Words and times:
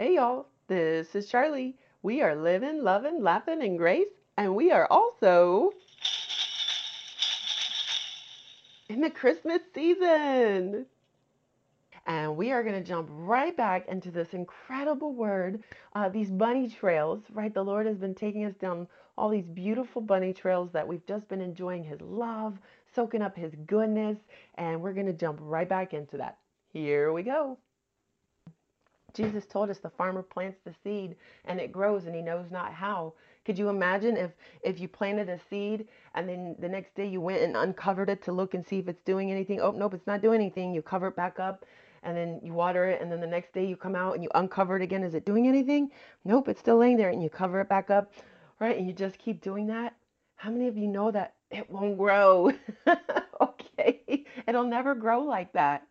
Hey 0.00 0.14
y'all, 0.14 0.46
this 0.66 1.14
is 1.14 1.28
Charlie. 1.28 1.76
We 2.00 2.22
are 2.22 2.34
living, 2.34 2.82
loving, 2.82 3.22
laughing 3.22 3.60
and 3.60 3.76
grace, 3.76 4.08
and 4.38 4.56
we 4.56 4.72
are 4.72 4.86
also 4.90 5.72
in 8.88 9.02
the 9.02 9.10
Christmas 9.10 9.60
season. 9.74 10.86
And 12.06 12.34
we 12.34 12.50
are 12.50 12.62
going 12.62 12.82
to 12.82 12.88
jump 12.88 13.10
right 13.12 13.54
back 13.54 13.88
into 13.88 14.10
this 14.10 14.28
incredible 14.32 15.12
word, 15.12 15.62
uh, 15.94 16.08
these 16.08 16.30
bunny 16.30 16.70
trails, 16.70 17.20
right? 17.34 17.52
The 17.52 17.62
Lord 17.62 17.84
has 17.84 17.98
been 17.98 18.14
taking 18.14 18.46
us 18.46 18.54
down 18.54 18.88
all 19.18 19.28
these 19.28 19.44
beautiful 19.44 20.00
bunny 20.00 20.32
trails 20.32 20.70
that 20.72 20.88
we've 20.88 21.06
just 21.06 21.28
been 21.28 21.42
enjoying 21.42 21.84
His 21.84 22.00
love, 22.00 22.56
soaking 22.94 23.20
up 23.20 23.36
His 23.36 23.52
goodness, 23.66 24.16
and 24.54 24.80
we're 24.80 24.94
going 24.94 25.04
to 25.08 25.12
jump 25.12 25.40
right 25.42 25.68
back 25.68 25.92
into 25.92 26.16
that. 26.16 26.38
Here 26.72 27.12
we 27.12 27.22
go. 27.22 27.58
Jesus 29.14 29.46
told 29.46 29.70
us 29.70 29.78
the 29.78 29.90
farmer 29.90 30.22
plants 30.22 30.58
the 30.64 30.74
seed 30.84 31.16
and 31.44 31.60
it 31.60 31.72
grows 31.72 32.06
and 32.06 32.14
he 32.14 32.22
knows 32.22 32.50
not 32.50 32.72
how. 32.72 33.14
Could 33.44 33.58
you 33.58 33.68
imagine 33.68 34.16
if 34.16 34.32
if 34.62 34.80
you 34.80 34.88
planted 34.88 35.28
a 35.28 35.38
seed 35.48 35.88
and 36.14 36.28
then 36.28 36.56
the 36.58 36.68
next 36.68 36.94
day 36.94 37.06
you 37.06 37.20
went 37.20 37.42
and 37.42 37.56
uncovered 37.56 38.10
it 38.10 38.22
to 38.24 38.32
look 38.32 38.54
and 38.54 38.66
see 38.66 38.78
if 38.78 38.88
it's 38.88 39.02
doing 39.02 39.30
anything? 39.30 39.60
Oh, 39.60 39.70
nope, 39.70 39.94
it's 39.94 40.06
not 40.06 40.22
doing 40.22 40.40
anything. 40.40 40.74
You 40.74 40.82
cover 40.82 41.08
it 41.08 41.16
back 41.16 41.40
up 41.40 41.64
and 42.02 42.16
then 42.16 42.40
you 42.42 42.52
water 42.52 42.86
it 42.86 43.00
and 43.00 43.10
then 43.10 43.20
the 43.20 43.26
next 43.26 43.52
day 43.52 43.64
you 43.64 43.76
come 43.76 43.96
out 43.96 44.14
and 44.14 44.22
you 44.22 44.30
uncover 44.34 44.76
it 44.76 44.82
again. 44.82 45.02
Is 45.02 45.14
it 45.14 45.24
doing 45.24 45.48
anything? 45.48 45.90
Nope, 46.24 46.48
it's 46.48 46.60
still 46.60 46.76
laying 46.76 46.96
there 46.96 47.10
and 47.10 47.22
you 47.22 47.30
cover 47.30 47.60
it 47.60 47.68
back 47.68 47.90
up, 47.90 48.12
right? 48.60 48.76
And 48.76 48.86
you 48.86 48.92
just 48.92 49.18
keep 49.18 49.40
doing 49.40 49.66
that. 49.68 49.96
How 50.36 50.50
many 50.50 50.68
of 50.68 50.76
you 50.76 50.86
know 50.86 51.10
that 51.10 51.34
it 51.50 51.68
won't 51.70 51.98
grow? 51.98 52.52
okay. 53.40 54.24
It'll 54.46 54.64
never 54.64 54.94
grow 54.94 55.22
like 55.22 55.52
that 55.54 55.86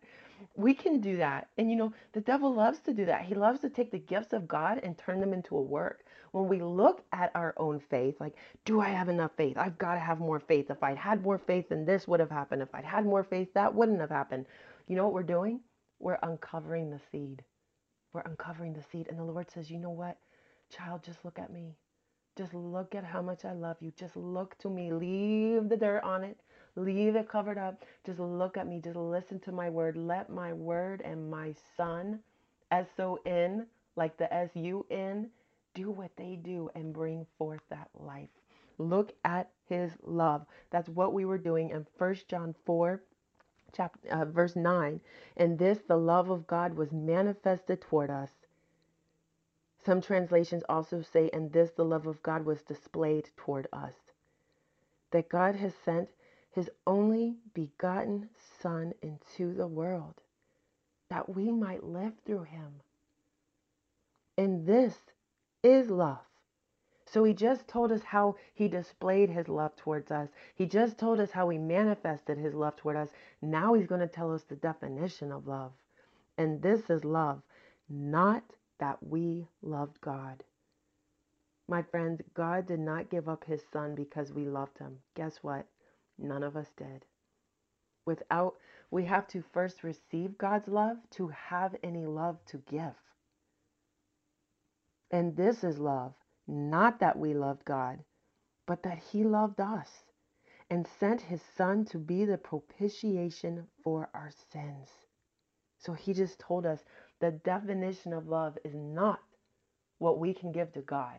we 0.56 0.74
can 0.74 1.00
do 1.00 1.16
that. 1.16 1.48
And 1.58 1.70
you 1.70 1.76
know, 1.76 1.92
the 2.12 2.20
devil 2.20 2.52
loves 2.54 2.80
to 2.80 2.92
do 2.92 3.04
that. 3.06 3.24
He 3.24 3.34
loves 3.34 3.60
to 3.60 3.70
take 3.70 3.90
the 3.90 3.98
gifts 3.98 4.32
of 4.32 4.48
God 4.48 4.80
and 4.82 4.96
turn 4.96 5.20
them 5.20 5.32
into 5.32 5.56
a 5.56 5.62
work. 5.62 6.04
When 6.32 6.48
we 6.48 6.62
look 6.62 7.04
at 7.12 7.32
our 7.34 7.54
own 7.56 7.80
faith, 7.80 8.16
like, 8.20 8.36
do 8.64 8.80
I 8.80 8.88
have 8.88 9.08
enough 9.08 9.32
faith? 9.36 9.56
I've 9.56 9.78
got 9.78 9.94
to 9.94 10.00
have 10.00 10.20
more 10.20 10.38
faith. 10.38 10.70
If 10.70 10.82
I'd 10.82 10.96
had 10.96 11.22
more 11.22 11.38
faith, 11.38 11.68
then 11.70 11.84
this 11.84 12.06
would 12.06 12.20
have 12.20 12.30
happened. 12.30 12.62
If 12.62 12.74
I'd 12.74 12.84
had 12.84 13.04
more 13.04 13.24
faith, 13.24 13.52
that 13.54 13.74
wouldn't 13.74 14.00
have 14.00 14.10
happened. 14.10 14.46
You 14.86 14.96
know 14.96 15.04
what 15.04 15.14
we're 15.14 15.22
doing? 15.24 15.60
We're 15.98 16.18
uncovering 16.22 16.90
the 16.90 17.00
seed. 17.10 17.42
We're 18.12 18.22
uncovering 18.22 18.72
the 18.72 18.82
seed. 18.92 19.08
And 19.08 19.18
the 19.18 19.24
Lord 19.24 19.50
says, 19.50 19.70
you 19.70 19.78
know 19.78 19.90
what? 19.90 20.18
Child, 20.70 21.02
just 21.02 21.24
look 21.24 21.38
at 21.38 21.52
me. 21.52 21.74
Just 22.36 22.54
look 22.54 22.94
at 22.94 23.04
how 23.04 23.22
much 23.22 23.44
I 23.44 23.52
love 23.52 23.76
you. 23.80 23.92
Just 23.98 24.16
look 24.16 24.56
to 24.58 24.70
me. 24.70 24.92
Leave 24.92 25.68
the 25.68 25.76
dirt 25.76 26.02
on 26.04 26.22
it. 26.24 26.38
Leave 26.76 27.16
it 27.16 27.28
covered 27.28 27.58
up. 27.58 27.84
Just 28.04 28.20
look 28.20 28.56
at 28.56 28.66
me. 28.66 28.80
Just 28.80 28.96
listen 28.96 29.40
to 29.40 29.52
my 29.52 29.68
word. 29.70 29.96
Let 29.96 30.30
my 30.30 30.52
word 30.52 31.00
and 31.02 31.30
my 31.30 31.54
son, 31.76 32.20
S 32.70 32.88
O 32.98 33.18
N, 33.26 33.66
like 33.96 34.16
the 34.16 34.32
S 34.32 34.50
U 34.54 34.86
N, 34.90 35.30
do 35.74 35.90
what 35.90 36.10
they 36.16 36.36
do 36.36 36.70
and 36.74 36.92
bring 36.92 37.26
forth 37.38 37.60
that 37.70 37.88
life. 37.94 38.28
Look 38.78 39.12
at 39.24 39.50
his 39.68 39.92
love. 40.02 40.46
That's 40.70 40.88
what 40.88 41.12
we 41.12 41.24
were 41.24 41.38
doing 41.38 41.70
in 41.70 41.86
First 41.98 42.28
John 42.28 42.54
4, 42.64 43.02
chapter, 43.72 44.08
uh, 44.08 44.24
verse 44.24 44.56
9. 44.56 45.00
And 45.36 45.58
this, 45.58 45.78
the 45.86 45.96
love 45.98 46.30
of 46.30 46.46
God, 46.46 46.74
was 46.74 46.92
manifested 46.92 47.82
toward 47.82 48.10
us. 48.10 48.30
Some 49.84 50.00
translations 50.00 50.62
also 50.68 51.02
say, 51.02 51.30
and 51.32 51.52
this, 51.52 51.72
the 51.72 51.84
love 51.84 52.06
of 52.06 52.22
God, 52.22 52.44
was 52.44 52.62
displayed 52.62 53.30
toward 53.36 53.66
us. 53.72 53.94
That 55.10 55.28
God 55.28 55.56
has 55.56 55.74
sent 55.84 56.08
his 56.52 56.70
only 56.86 57.36
begotten 57.54 58.28
Son 58.60 58.92
into 59.02 59.54
the 59.54 59.66
world, 59.66 60.14
that 61.08 61.34
we 61.34 61.50
might 61.50 61.84
live 61.84 62.12
through 62.24 62.44
him. 62.44 62.80
And 64.36 64.66
this 64.66 64.94
is 65.62 65.90
love. 65.90 66.18
So 67.06 67.24
he 67.24 67.34
just 67.34 67.66
told 67.66 67.90
us 67.90 68.04
how 68.04 68.36
he 68.54 68.68
displayed 68.68 69.30
his 69.30 69.48
love 69.48 69.74
towards 69.74 70.12
us. 70.12 70.28
He 70.54 70.66
just 70.66 70.96
told 70.96 71.18
us 71.18 71.32
how 71.32 71.48
he 71.48 71.58
manifested 71.58 72.38
his 72.38 72.54
love 72.54 72.76
toward 72.76 72.96
us. 72.96 73.08
Now 73.42 73.74
he's 73.74 73.88
going 73.88 74.00
to 74.00 74.06
tell 74.06 74.32
us 74.32 74.44
the 74.44 74.54
definition 74.54 75.32
of 75.32 75.48
love. 75.48 75.72
And 76.38 76.62
this 76.62 76.88
is 76.88 77.04
love, 77.04 77.42
not 77.88 78.44
that 78.78 79.02
we 79.02 79.48
loved 79.62 80.00
God. 80.00 80.44
My 81.66 81.82
friends, 81.82 82.22
God 82.34 82.66
did 82.66 82.80
not 82.80 83.10
give 83.10 83.28
up 83.28 83.44
his 83.44 83.62
son 83.72 83.94
because 83.94 84.32
we 84.32 84.44
loved 84.44 84.78
him. 84.78 84.98
Guess 85.14 85.38
what? 85.42 85.66
None 86.20 86.42
of 86.42 86.56
us 86.56 86.70
did. 86.76 87.06
Without, 88.04 88.54
we 88.90 89.04
have 89.06 89.26
to 89.28 89.42
first 89.52 89.82
receive 89.82 90.38
God's 90.38 90.68
love 90.68 90.98
to 91.12 91.28
have 91.28 91.74
any 91.82 92.06
love 92.06 92.44
to 92.46 92.58
give. 92.58 92.94
And 95.10 95.36
this 95.36 95.64
is 95.64 95.78
love, 95.78 96.14
not 96.46 97.00
that 97.00 97.18
we 97.18 97.34
loved 97.34 97.64
God, 97.64 98.04
but 98.66 98.82
that 98.82 98.98
He 98.98 99.24
loved 99.24 99.60
us 99.60 100.04
and 100.70 100.86
sent 100.86 101.20
His 101.20 101.42
Son 101.56 101.84
to 101.86 101.98
be 101.98 102.24
the 102.24 102.38
propitiation 102.38 103.66
for 103.82 104.08
our 104.14 104.30
sins. 104.52 104.88
So 105.78 105.92
He 105.94 106.12
just 106.12 106.38
told 106.38 106.66
us 106.66 106.84
the 107.20 107.32
definition 107.32 108.12
of 108.12 108.28
love 108.28 108.58
is 108.64 108.74
not 108.74 109.20
what 109.98 110.18
we 110.18 110.34
can 110.34 110.52
give 110.52 110.72
to 110.72 110.82
God, 110.82 111.18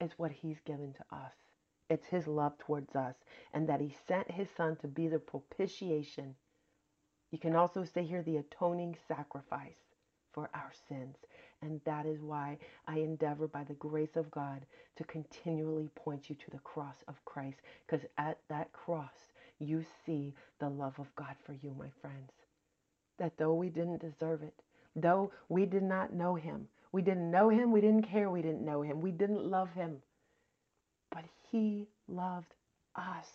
it's 0.00 0.18
what 0.18 0.32
He's 0.32 0.60
given 0.60 0.94
to 0.94 1.16
us. 1.16 1.47
It's 1.90 2.06
his 2.06 2.26
love 2.26 2.58
towards 2.58 2.94
us 2.96 3.16
and 3.54 3.68
that 3.68 3.80
he 3.80 3.94
sent 4.06 4.30
his 4.30 4.48
son 4.56 4.76
to 4.76 4.88
be 4.88 5.08
the 5.08 5.18
propitiation. 5.18 6.34
You 7.30 7.38
can 7.38 7.56
also 7.56 7.84
say 7.84 8.04
here 8.04 8.22
the 8.22 8.38
atoning 8.38 8.96
sacrifice 9.06 9.78
for 10.32 10.50
our 10.54 10.72
sins. 10.88 11.16
And 11.62 11.80
that 11.84 12.06
is 12.06 12.22
why 12.22 12.58
I 12.86 12.98
endeavor 12.98 13.48
by 13.48 13.64
the 13.64 13.74
grace 13.74 14.16
of 14.16 14.30
God 14.30 14.64
to 14.96 15.04
continually 15.04 15.90
point 15.94 16.30
you 16.30 16.36
to 16.36 16.50
the 16.50 16.58
cross 16.60 16.96
of 17.08 17.24
Christ. 17.24 17.58
Because 17.86 18.06
at 18.18 18.38
that 18.48 18.72
cross, 18.72 19.32
you 19.58 19.84
see 20.06 20.34
the 20.60 20.68
love 20.68 20.98
of 20.98 21.14
God 21.16 21.34
for 21.44 21.54
you, 21.54 21.74
my 21.78 21.88
friends. 22.00 22.32
That 23.18 23.36
though 23.38 23.54
we 23.54 23.68
didn't 23.68 24.00
deserve 24.00 24.42
it, 24.42 24.54
though 24.94 25.32
we 25.48 25.66
did 25.66 25.82
not 25.82 26.12
know 26.12 26.36
him, 26.36 26.68
we 26.92 27.02
didn't 27.02 27.30
know 27.30 27.48
him, 27.48 27.72
we 27.72 27.80
didn't 27.80 28.08
care, 28.08 28.30
we 28.30 28.42
didn't 28.42 28.64
know 28.64 28.82
him, 28.82 29.00
we 29.00 29.10
didn't 29.10 29.44
love 29.44 29.70
him, 29.72 29.98
but 31.10 31.24
he 31.50 31.88
loved 32.08 32.54
us 32.96 33.28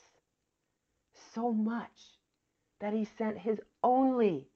so 1.34 1.52
much 1.52 2.18
that 2.80 2.94
he 2.94 3.06
sent 3.18 3.38
his 3.38 3.60
only 3.84 4.48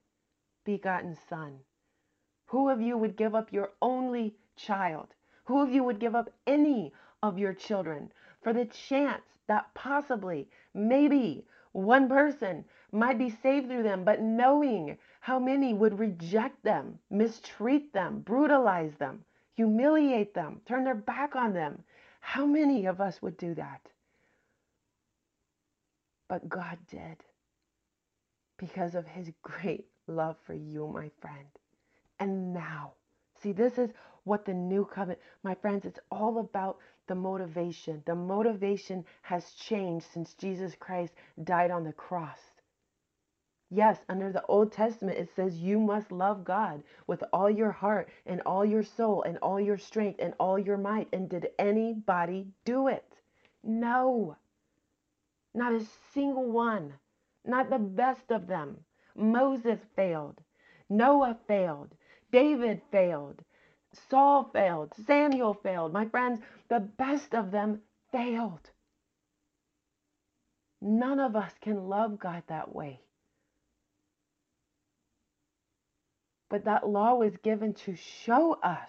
begotten 0.64 1.16
son. 1.28 1.58
Who 2.46 2.68
of 2.68 2.80
you 2.80 2.96
would 2.98 3.16
give 3.16 3.34
up 3.34 3.52
your 3.52 3.70
only 3.82 4.34
child? 4.56 5.08
Who 5.44 5.60
of 5.62 5.70
you 5.72 5.82
would 5.84 5.98
give 5.98 6.14
up 6.14 6.30
any 6.46 6.92
of 7.22 7.38
your 7.38 7.54
children 7.54 8.12
for 8.42 8.52
the 8.52 8.66
chance 8.66 9.22
that 9.46 9.72
possibly, 9.74 10.48
maybe, 10.74 11.46
one 11.72 12.08
person 12.08 12.64
might 12.92 13.18
be 13.18 13.30
saved 13.30 13.68
through 13.68 13.82
them, 13.82 14.04
but 14.04 14.20
knowing 14.20 14.98
how 15.20 15.38
many 15.38 15.74
would 15.74 15.98
reject 15.98 16.62
them, 16.64 16.98
mistreat 17.10 17.92
them, 17.92 18.20
brutalize 18.20 18.94
them, 18.96 19.24
humiliate 19.54 20.34
them, 20.34 20.60
turn 20.66 20.84
their 20.84 20.94
back 20.94 21.36
on 21.36 21.52
them, 21.52 21.82
how 22.28 22.44
many 22.44 22.84
of 22.84 23.00
us 23.00 23.22
would 23.22 23.38
do 23.38 23.54
that? 23.54 23.80
But 26.28 26.46
God 26.46 26.76
did 26.90 27.16
because 28.58 28.94
of 28.94 29.06
his 29.06 29.30
great 29.40 29.86
love 30.06 30.36
for 30.44 30.52
you, 30.52 30.86
my 30.88 31.10
friend. 31.22 31.48
And 32.20 32.52
now, 32.52 32.92
see, 33.42 33.52
this 33.52 33.78
is 33.78 33.88
what 34.24 34.44
the 34.44 34.52
new 34.52 34.84
covenant, 34.84 35.20
my 35.42 35.54
friends, 35.54 35.86
it's 35.86 36.00
all 36.10 36.38
about 36.38 36.76
the 37.06 37.14
motivation. 37.14 38.02
The 38.04 38.14
motivation 38.14 39.06
has 39.22 39.52
changed 39.52 40.04
since 40.12 40.34
Jesus 40.34 40.74
Christ 40.78 41.14
died 41.44 41.70
on 41.70 41.82
the 41.82 41.94
cross. 41.94 42.40
Yes, 43.70 43.98
under 44.08 44.32
the 44.32 44.44
Old 44.46 44.72
Testament, 44.72 45.18
it 45.18 45.28
says 45.36 45.58
you 45.58 45.78
must 45.78 46.10
love 46.10 46.44
God 46.44 46.82
with 47.06 47.22
all 47.32 47.50
your 47.50 47.70
heart 47.72 48.08
and 48.24 48.40
all 48.42 48.64
your 48.64 48.82
soul 48.82 49.22
and 49.22 49.36
all 49.38 49.60
your 49.60 49.76
strength 49.76 50.20
and 50.20 50.34
all 50.40 50.58
your 50.58 50.78
might. 50.78 51.08
And 51.12 51.28
did 51.28 51.48
anybody 51.58 52.46
do 52.64 52.88
it? 52.88 53.04
No. 53.62 54.36
Not 55.54 55.74
a 55.74 55.84
single 56.14 56.50
one. 56.50 56.94
Not 57.44 57.68
the 57.68 57.78
best 57.78 58.30
of 58.30 58.46
them. 58.46 58.78
Moses 59.14 59.80
failed. 59.96 60.40
Noah 60.88 61.38
failed. 61.46 61.94
David 62.32 62.80
failed. 62.90 63.42
Saul 64.08 64.50
failed. 64.52 64.94
Samuel 65.06 65.54
failed. 65.54 65.92
My 65.92 66.06
friends, 66.06 66.40
the 66.68 66.80
best 66.80 67.34
of 67.34 67.50
them 67.50 67.82
failed. 68.12 68.70
None 70.80 71.20
of 71.20 71.36
us 71.36 71.52
can 71.60 71.88
love 71.88 72.18
God 72.18 72.42
that 72.48 72.74
way. 72.74 73.00
But 76.48 76.64
that 76.64 76.88
law 76.88 77.14
was 77.14 77.36
given 77.38 77.74
to 77.74 77.94
show 77.94 78.54
us 78.54 78.88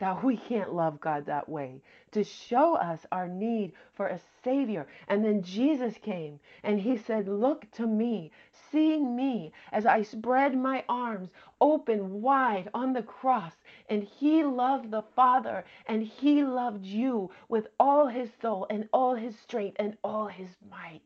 that 0.00 0.24
we 0.24 0.36
can't 0.36 0.74
love 0.74 1.00
God 1.00 1.26
that 1.26 1.48
way, 1.48 1.80
to 2.10 2.24
show 2.24 2.74
us 2.74 3.06
our 3.12 3.28
need 3.28 3.72
for 3.94 4.06
a 4.08 4.20
Savior. 4.42 4.86
And 5.08 5.24
then 5.24 5.42
Jesus 5.42 5.94
came 5.98 6.40
and 6.62 6.80
He 6.80 6.96
said, 6.96 7.28
Look 7.28 7.70
to 7.72 7.86
me, 7.86 8.32
seeing 8.70 9.14
me 9.14 9.52
as 9.72 9.86
I 9.86 10.02
spread 10.02 10.56
my 10.56 10.84
arms 10.88 11.30
open 11.60 12.22
wide 12.22 12.70
on 12.74 12.92
the 12.92 13.02
cross. 13.02 13.54
And 13.88 14.02
He 14.02 14.42
loved 14.42 14.90
the 14.90 15.04
Father 15.14 15.64
and 15.86 16.02
He 16.02 16.44
loved 16.44 16.84
you 16.84 17.30
with 17.48 17.68
all 17.78 18.08
His 18.08 18.30
soul 18.42 18.66
and 18.68 18.88
all 18.92 19.14
His 19.14 19.38
strength 19.38 19.76
and 19.78 19.96
all 20.02 20.26
His 20.26 20.50
might. 20.70 21.02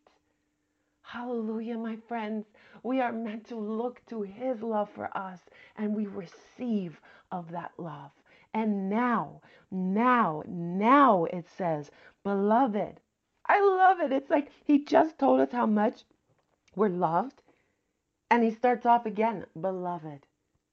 Hallelujah, 1.10 1.78
my 1.78 1.96
friends. 2.06 2.44
We 2.82 3.00
are 3.00 3.12
meant 3.12 3.48
to 3.48 3.56
look 3.56 4.04
to 4.10 4.20
His 4.20 4.60
love 4.60 4.90
for 4.94 5.08
us 5.16 5.40
and 5.76 5.96
we 5.96 6.06
receive 6.06 7.00
of 7.32 7.50
that 7.52 7.72
love. 7.78 8.10
And 8.52 8.90
now, 8.90 9.40
now, 9.70 10.42
now 10.46 11.24
it 11.24 11.46
says, 11.56 11.90
beloved. 12.24 13.00
I 13.46 13.58
love 13.58 14.00
it. 14.00 14.12
It's 14.12 14.28
like 14.28 14.50
he 14.66 14.84
just 14.84 15.18
told 15.18 15.40
us 15.40 15.50
how 15.50 15.64
much 15.64 16.04
we're 16.76 16.90
loved. 16.90 17.40
And 18.30 18.44
he 18.44 18.50
starts 18.50 18.84
off 18.84 19.06
again, 19.06 19.46
beloved. 19.58 20.26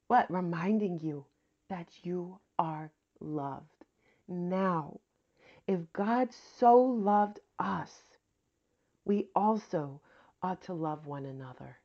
What? 0.08 0.30
Reminding 0.30 1.00
you 1.00 1.24
that 1.70 1.88
you 2.02 2.38
are 2.58 2.90
loved. 3.20 3.86
Now, 4.28 5.00
if 5.66 5.80
God 5.94 6.28
so 6.58 6.76
loved 6.78 7.40
us, 7.58 8.02
we 9.06 9.28
also 9.34 10.02
ought 10.46 10.62
to 10.62 10.72
love 10.72 11.08
one 11.08 11.26
another. 11.26 11.76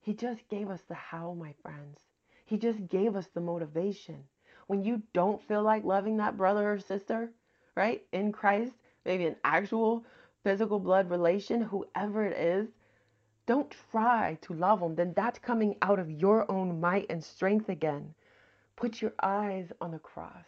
He 0.00 0.14
just 0.14 0.48
gave 0.48 0.68
us 0.68 0.82
the 0.88 0.94
how, 0.94 1.32
my 1.34 1.54
friends. 1.62 2.00
He 2.44 2.58
just 2.58 2.88
gave 2.88 3.14
us 3.14 3.28
the 3.28 3.40
motivation 3.40 4.24
when 4.66 4.82
you 4.82 5.00
don't 5.12 5.40
feel 5.46 5.62
like 5.62 5.84
loving 5.84 6.16
that 6.16 6.36
brother 6.36 6.72
or 6.72 6.80
sister, 6.80 7.30
right, 7.76 8.02
in 8.12 8.32
Christ, 8.32 8.72
maybe 9.04 9.26
an 9.26 9.36
actual 9.44 10.04
physical 10.42 10.80
blood 10.80 11.08
relation, 11.08 11.62
whoever 11.62 12.24
it 12.26 12.36
is, 12.36 12.66
don't 13.46 13.72
try 13.92 14.38
to 14.40 14.54
love 14.54 14.80
them. 14.80 14.96
Then 14.96 15.12
that's 15.14 15.38
coming 15.38 15.76
out 15.80 16.00
of 16.00 16.10
your 16.10 16.50
own 16.50 16.80
might 16.80 17.06
and 17.10 17.22
strength 17.22 17.68
again. 17.68 18.12
Put 18.74 19.02
your 19.02 19.12
eyes 19.22 19.70
on 19.80 19.92
the 19.92 20.00
cross. 20.00 20.46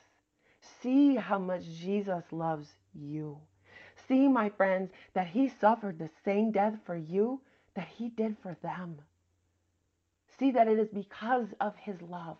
See 0.82 1.14
how 1.14 1.38
much 1.38 1.62
Jesus 1.64 2.25
loves 2.32 2.75
you. 2.93 3.38
See, 4.08 4.29
my 4.29 4.49
friends, 4.50 4.91
that 5.14 5.26
he 5.29 5.49
suffered 5.49 5.99
the 5.99 6.11
same 6.25 6.53
death 6.53 6.79
for 6.85 6.97
you 6.97 7.41
that 7.75 7.88
he 7.88 8.08
did 8.08 8.37
for 8.38 8.56
them. 8.62 8.99
See 10.38 10.50
that 10.53 10.69
it 10.69 10.79
is 10.79 10.88
because 10.88 11.49
of 11.61 11.76
his 11.76 12.00
love 12.03 12.38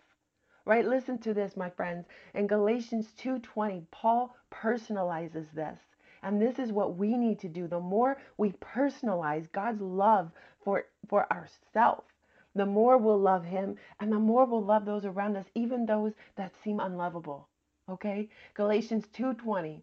right? 0.67 0.85
Listen 0.85 1.17
to 1.19 1.33
this, 1.33 1.55
my 1.55 1.69
friends. 1.69 2.05
In 2.33 2.45
Galatians 2.45 3.13
2:20, 3.13 3.85
Paul 3.89 4.35
personalizes 4.51 5.49
this. 5.53 5.79
And 6.21 6.41
this 6.41 6.59
is 6.59 6.73
what 6.73 6.97
we 6.97 7.15
need 7.15 7.39
to 7.39 7.47
do. 7.47 7.67
The 7.67 7.79
more 7.79 8.17
we 8.35 8.51
personalize 8.51 9.49
God's 9.53 9.81
love 9.81 10.29
for, 10.59 10.83
for 11.07 11.31
ourselves, 11.31 12.11
the 12.53 12.65
more 12.65 12.97
we'll 12.97 13.19
love 13.19 13.45
him 13.45 13.77
and 14.01 14.11
the 14.11 14.19
more 14.19 14.43
we'll 14.45 14.63
love 14.63 14.83
those 14.83 15.05
around 15.05 15.37
us, 15.37 15.45
even 15.55 15.85
those 15.85 16.11
that 16.35 16.51
seem 16.63 16.81
unlovable. 16.81 17.47
Okay? 17.87 18.27
Galatians 18.53 19.07
2:20. 19.13 19.81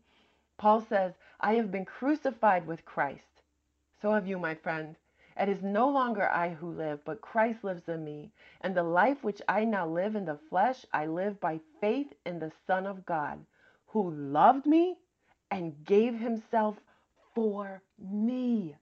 Paul 0.57 0.81
says, 0.81 1.15
"I 1.41 1.55
have 1.55 1.71
been 1.71 1.85
crucified 1.85 2.67
with 2.67 2.85
Christ. 2.85 3.43
So 4.01 4.13
have 4.13 4.27
you, 4.27 4.39
my 4.39 4.55
friend. 4.55 4.97
It 5.37 5.49
is 5.49 5.63
no 5.63 5.89
longer 5.89 6.29
I 6.29 6.51
who 6.51 6.71
live, 6.71 7.05
but 7.05 7.21
Christ 7.21 7.65
lives 7.65 7.89
in 7.89 8.05
me. 8.05 8.31
And 8.61 8.77
the 8.77 8.85
life 8.85 9.25
which 9.25 9.43
I 9.49 9.65
now 9.65 9.87
live 9.87 10.15
in 10.15 10.25
the 10.25 10.39
flesh, 10.49 10.87
I 10.93 11.07
live 11.07 11.41
by 11.41 11.61
faith 11.81 12.13
in 12.25 12.39
the 12.39 12.53
Son 12.67 12.87
of 12.87 13.05
God, 13.05 13.45
who 13.87 14.11
loved 14.13 14.67
me 14.67 14.97
and 15.51 15.85
gave 15.85 16.15
himself 16.15 16.79
for 17.35 17.83
me. 17.99 18.77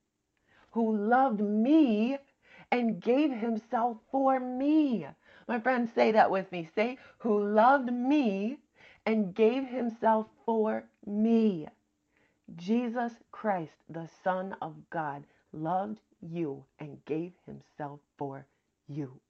Who 0.72 0.96
loved 0.96 1.40
me 1.40 2.18
and 2.70 3.00
gave 3.00 3.32
himself 3.32 3.98
for 4.10 4.38
me. 4.38 5.06
My 5.48 5.58
friends, 5.58 5.92
say 5.94 6.12
that 6.12 6.30
with 6.30 6.50
me. 6.52 6.68
Say, 6.74 6.98
who 7.18 7.42
loved 7.44 7.92
me 7.92 8.58
and 9.06 9.34
gave 9.34 9.66
himself 9.66 10.26
for 10.44 10.84
me. 11.06 11.68
Jesus 12.56 13.12
Christ, 13.32 13.72
the 13.88 14.08
Son 14.24 14.56
of 14.62 14.74
God, 14.90 15.24
loved 15.52 16.00
you 16.20 16.64
and 16.78 17.04
gave 17.06 17.32
himself 17.46 18.00
for 18.18 18.46
you. 18.88 19.20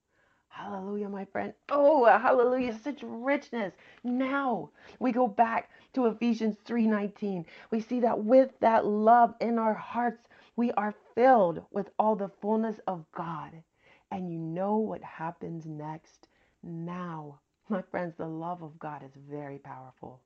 Hallelujah, 0.49 1.09
my 1.09 1.25
friend. 1.27 1.55
Oh, 1.71 2.05
hallelujah, 2.07 2.79
such 2.85 3.01
richness. 3.03 3.75
Now 4.05 4.71
we 4.99 5.13
go 5.13 5.27
back 5.29 5.71
to 5.95 6.07
Ephesians 6.07 6.57
3:19. 6.65 7.47
We 7.71 7.81
see 7.81 8.01
that 8.01 8.25
with 8.25 8.59
that 8.61 8.87
love 8.87 9.35
in 9.41 9.59
our 9.59 9.75
hearts, 9.75 10.29
we 10.57 10.73
are 10.73 10.95
filled 11.15 11.65
with 11.71 11.91
all 11.99 12.17
the 12.17 12.29
fullness 12.41 12.81
of 12.87 13.05
God. 13.13 13.63
And 14.11 14.31
you 14.31 14.39
know 14.39 14.77
what 14.77 15.03
happens 15.03 15.67
next? 15.67 16.29
Now, 16.63 17.41
my 17.69 17.83
friends, 17.83 18.17
the 18.17 18.29
love 18.29 18.63
of 18.63 18.79
God 18.79 19.03
is 19.03 19.15
very 19.17 19.59
powerful. 19.59 20.21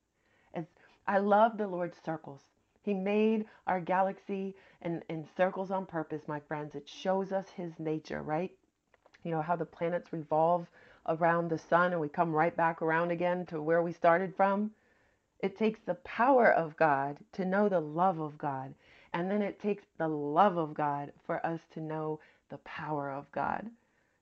It's 0.54 0.72
I 1.08 1.18
love 1.18 1.56
the 1.56 1.68
Lord's 1.68 1.98
circles. 2.04 2.42
He 2.82 2.94
made 2.94 3.46
our 3.66 3.80
galaxy 3.80 4.54
in, 4.82 5.02
in 5.08 5.26
circles 5.36 5.70
on 5.70 5.86
purpose, 5.86 6.28
my 6.28 6.40
friends. 6.40 6.74
It 6.74 6.88
shows 6.88 7.32
us 7.32 7.48
his 7.50 7.78
nature, 7.78 8.22
right? 8.22 8.52
You 9.22 9.30
know, 9.32 9.42
how 9.42 9.56
the 9.56 9.64
planets 9.64 10.12
revolve 10.12 10.68
around 11.08 11.48
the 11.48 11.58
sun 11.58 11.92
and 11.92 12.00
we 12.00 12.08
come 12.08 12.32
right 12.32 12.56
back 12.56 12.82
around 12.82 13.10
again 13.10 13.46
to 13.46 13.62
where 13.62 13.82
we 13.82 13.92
started 13.92 14.34
from. 14.36 14.72
It 15.40 15.56
takes 15.56 15.80
the 15.80 15.94
power 15.96 16.52
of 16.52 16.76
God 16.76 17.18
to 17.32 17.44
know 17.44 17.68
the 17.68 17.80
love 17.80 18.20
of 18.20 18.38
God. 18.38 18.74
And 19.12 19.30
then 19.30 19.42
it 19.42 19.60
takes 19.60 19.84
the 19.98 20.08
love 20.08 20.56
of 20.56 20.74
God 20.74 21.12
for 21.24 21.44
us 21.46 21.60
to 21.72 21.80
know 21.80 22.20
the 22.48 22.58
power 22.58 23.10
of 23.10 23.30
God. 23.32 23.70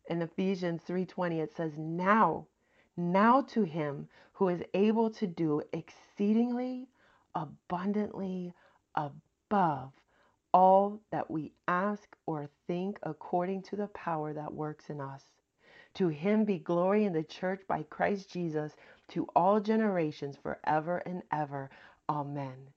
In 0.06 0.22
Ephesians 0.22 0.82
3:20 0.82 1.40
it 1.40 1.52
says, 1.54 1.78
"Now, 1.78 2.46
now 2.96 3.42
to 3.42 3.62
him 3.62 4.08
who 4.34 4.48
is 4.48 4.62
able 4.74 5.10
to 5.10 5.26
do 5.26 5.62
exceedingly 5.72 6.88
abundantly 7.34 8.54
above 8.94 9.92
all 10.52 11.00
that 11.10 11.30
we 11.30 11.52
ask 11.66 12.16
or 12.26 12.48
think 12.66 12.98
according 13.02 13.62
to 13.62 13.76
the 13.76 13.88
power 13.88 14.32
that 14.32 14.52
works 14.52 14.90
in 14.90 15.00
us. 15.00 15.24
To 15.94 16.08
him 16.08 16.44
be 16.44 16.58
glory 16.58 17.04
in 17.04 17.12
the 17.12 17.24
church 17.24 17.62
by 17.68 17.84
Christ 17.84 18.30
Jesus 18.30 18.76
to 19.08 19.26
all 19.34 19.60
generations 19.60 20.36
forever 20.36 20.98
and 20.98 21.22
ever. 21.32 21.70
Amen. 22.08 22.68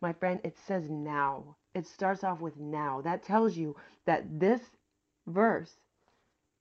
My 0.00 0.12
friend, 0.12 0.40
it 0.44 0.56
says 0.66 0.88
now. 0.88 1.56
It 1.74 1.86
starts 1.86 2.24
off 2.24 2.40
with 2.40 2.56
now. 2.58 3.00
That 3.00 3.22
tells 3.22 3.56
you 3.56 3.76
that 4.06 4.40
this 4.40 4.60
verse 5.26 5.74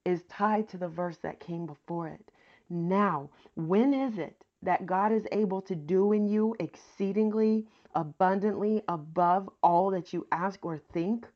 is 0.06 0.24
tied 0.24 0.70
to 0.70 0.78
the 0.78 0.88
verse 0.88 1.18
that 1.18 1.40
came 1.40 1.66
before 1.66 2.08
it. 2.08 2.32
Now, 2.70 3.30
when 3.56 3.94
is 3.94 4.18
it 4.18 4.44
that 4.64 4.86
God 4.88 5.12
is 5.12 5.28
able 5.32 5.62
to 5.64 5.76
do 5.76 6.14
in 6.14 6.28
you 6.28 6.56
exceedingly 6.60 7.68
abundantly 7.96 8.84
above 8.88 9.50
all 9.64 9.92
that 9.92 10.14
you 10.14 10.28
ask 10.32 10.66
or 10.66 10.80
think 10.94 11.28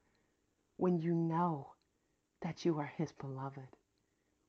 when 0.77 0.99
you 0.99 1.13
know 1.15 1.69
that 2.41 2.65
you 2.65 2.79
are 2.79 2.91
His 2.97 3.11
beloved, 3.13 3.77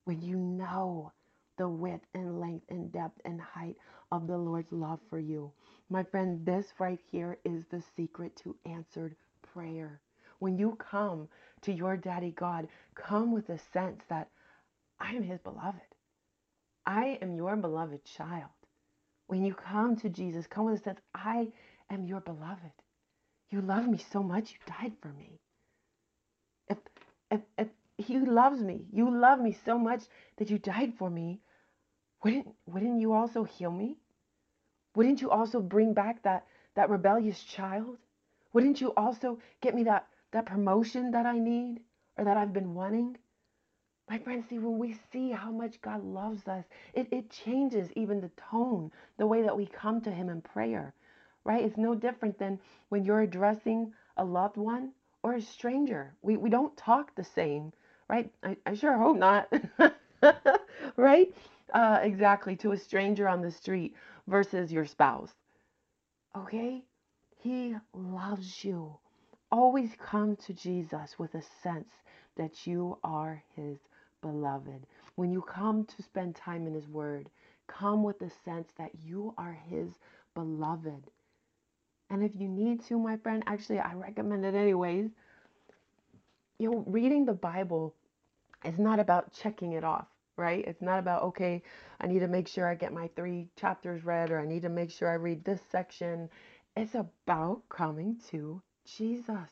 when 0.04 0.22
you 0.22 0.36
know 0.38 1.12
the 1.58 1.68
width 1.68 2.06
and 2.14 2.40
length 2.40 2.66
and 2.70 2.92
depth 2.92 3.20
and 3.24 3.40
height 3.40 3.76
of 4.12 4.26
the 4.26 4.38
Lord's 4.38 4.72
love 4.72 5.00
for 5.10 5.20
you. 5.20 5.52
My 5.90 6.02
friend, 6.04 6.44
this 6.46 6.74
right 6.78 7.00
here 7.10 7.38
is 7.44 7.64
the 7.66 7.82
secret 7.96 8.36
to 8.38 8.56
answered 8.66 9.16
prayer. 9.54 10.00
When 10.40 10.58
you 10.58 10.76
come 10.78 11.28
to 11.62 11.72
your 11.72 11.96
daddy 11.96 12.32
God, 12.32 12.68
come 12.96 13.32
with 13.32 13.50
a 13.50 13.58
sense 13.72 14.02
that 14.08 14.30
I 15.00 15.12
am 15.14 15.22
His 15.24 15.40
beloved. 15.40 15.91
I 16.86 17.18
am 17.22 17.34
your 17.34 17.56
beloved 17.56 18.04
child. 18.04 18.50
When 19.26 19.44
you 19.44 19.54
come 19.54 19.96
to 19.96 20.08
Jesus, 20.08 20.46
come 20.46 20.66
with 20.66 20.80
a 20.80 20.82
sense, 20.82 21.00
I 21.14 21.48
am 21.90 22.04
your 22.06 22.20
beloved. 22.20 22.72
You 23.50 23.60
love 23.60 23.88
me 23.88 23.98
so 23.98 24.22
much, 24.22 24.52
you 24.52 24.58
died 24.66 24.92
for 25.00 25.08
me. 25.08 25.38
If, 26.68 26.78
if, 27.30 27.40
if 27.58 27.68
he 27.98 28.18
loves 28.18 28.60
me, 28.62 28.86
you 28.92 29.10
love 29.10 29.40
me 29.40 29.56
so 29.64 29.78
much 29.78 30.02
that 30.38 30.50
you 30.50 30.58
died 30.58 30.94
for 30.98 31.10
me, 31.10 31.40
wouldn't, 32.24 32.48
wouldn't 32.66 33.00
you 33.00 33.12
also 33.12 33.44
heal 33.44 33.70
me? 33.70 33.96
Wouldn't 34.94 35.20
you 35.20 35.30
also 35.30 35.60
bring 35.60 35.94
back 35.94 36.22
that, 36.22 36.46
that 36.74 36.90
rebellious 36.90 37.42
child? 37.42 37.96
Wouldn't 38.52 38.80
you 38.80 38.92
also 38.96 39.38
get 39.60 39.74
me 39.74 39.84
that, 39.84 40.06
that 40.32 40.46
promotion 40.46 41.10
that 41.12 41.26
I 41.26 41.38
need 41.38 41.80
or 42.16 42.24
that 42.24 42.36
I've 42.36 42.52
been 42.52 42.74
wanting? 42.74 43.16
My 44.08 44.18
friends, 44.18 44.46
see, 44.48 44.58
when 44.58 44.78
we 44.78 44.96
see 45.12 45.30
how 45.30 45.50
much 45.50 45.80
God 45.80 46.04
loves 46.04 46.46
us, 46.48 46.64
it, 46.94 47.08
it 47.10 47.30
changes 47.30 47.90
even 47.96 48.20
the 48.20 48.30
tone, 48.50 48.90
the 49.16 49.26
way 49.26 49.42
that 49.42 49.56
we 49.56 49.66
come 49.66 50.00
to 50.02 50.10
Him 50.10 50.28
in 50.28 50.42
prayer, 50.42 50.94
right? 51.44 51.64
It's 51.64 51.78
no 51.78 51.94
different 51.94 52.38
than 52.38 52.58
when 52.90 53.04
you're 53.04 53.22
addressing 53.22 53.92
a 54.16 54.24
loved 54.24 54.56
one 54.56 54.92
or 55.22 55.34
a 55.34 55.40
stranger. 55.40 56.14
We, 56.22 56.36
we 56.36 56.50
don't 56.50 56.76
talk 56.76 57.14
the 57.14 57.24
same, 57.24 57.72
right? 58.08 58.30
I, 58.42 58.56
I 58.66 58.74
sure 58.74 58.98
hope 58.98 59.16
not, 59.16 59.50
right? 60.96 61.32
uh, 61.72 62.00
exactly 62.02 62.56
to 62.56 62.72
a 62.72 62.76
stranger 62.76 63.28
on 63.28 63.40
the 63.40 63.50
street 63.50 63.94
versus 64.26 64.72
your 64.72 64.84
spouse. 64.86 65.32
Okay? 66.36 66.82
He 67.38 67.74
loves 67.94 68.64
you. 68.64 68.96
Always 69.50 69.90
come 69.98 70.36
to 70.36 70.52
Jesus 70.54 71.18
with 71.18 71.34
a 71.34 71.42
sense 71.62 71.90
that 72.36 72.66
you 72.66 72.98
are 73.04 73.42
his 73.54 73.78
beloved. 74.22 74.86
When 75.16 75.30
you 75.30 75.42
come 75.42 75.84
to 75.84 76.02
spend 76.02 76.36
time 76.36 76.66
in 76.66 76.74
his 76.74 76.88
word, 76.88 77.28
come 77.66 78.02
with 78.02 78.18
the 78.18 78.30
sense 78.44 78.68
that 78.78 78.92
you 79.04 79.34
are 79.36 79.58
his 79.68 79.90
beloved. 80.34 81.02
And 82.10 82.22
if 82.22 82.32
you 82.34 82.48
need 82.48 82.84
to, 82.86 82.98
my 82.98 83.16
friend, 83.18 83.42
actually, 83.46 83.80
I 83.80 83.94
recommend 83.94 84.44
it 84.44 84.54
anyways. 84.54 85.10
You 86.58 86.70
know, 86.70 86.84
reading 86.86 87.24
the 87.24 87.32
Bible 87.32 87.94
is 88.64 88.78
not 88.78 89.00
about 89.00 89.32
checking 89.32 89.72
it 89.72 89.84
off, 89.84 90.06
right? 90.36 90.64
It's 90.66 90.82
not 90.82 90.98
about, 90.98 91.22
okay, 91.24 91.62
I 92.00 92.06
need 92.06 92.20
to 92.20 92.28
make 92.28 92.48
sure 92.48 92.68
I 92.68 92.74
get 92.74 92.92
my 92.92 93.08
three 93.16 93.48
chapters 93.56 94.04
read 94.04 94.30
or 94.30 94.38
I 94.38 94.46
need 94.46 94.62
to 94.62 94.68
make 94.68 94.90
sure 94.90 95.10
I 95.10 95.14
read 95.14 95.44
this 95.44 95.60
section. 95.70 96.28
It's 96.76 96.94
about 96.94 97.62
coming 97.68 98.18
to 98.30 98.62
Jesus 98.84 99.50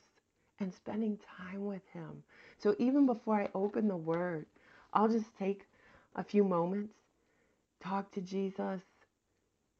and 0.59 0.73
spending 0.75 1.19
time 1.39 1.65
with 1.65 1.83
Him. 1.93 2.23
So 2.59 2.77
even 2.79 3.07
before 3.07 3.37
I 3.41 3.49
open 3.55 3.89
the 3.89 3.97
Word, 3.97 4.47
I'll 4.93 5.09
just 5.09 5.37
take 5.39 5.67
a 6.17 6.25
few 6.25 6.45
moments, 6.45 6.95
talk 7.83 8.11
to 8.13 8.21
Jesus, 8.21 8.81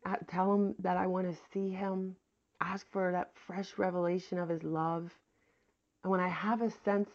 uh, 0.07 0.17
tell 0.29 0.55
Him 0.55 0.75
that 0.79 0.97
I 0.97 1.07
want 1.07 1.31
to 1.31 1.39
see 1.53 1.71
Him, 1.71 2.17
ask 2.61 2.87
for 2.91 3.13
that 3.13 3.33
fresh 3.35 3.77
revelation 3.79 4.39
of 4.39 4.49
His 4.49 4.63
love. 4.63 5.11
And 6.03 6.11
when 6.11 6.21
I 6.21 6.29
have 6.29 6.63
a 6.63 6.71
sense 6.85 7.11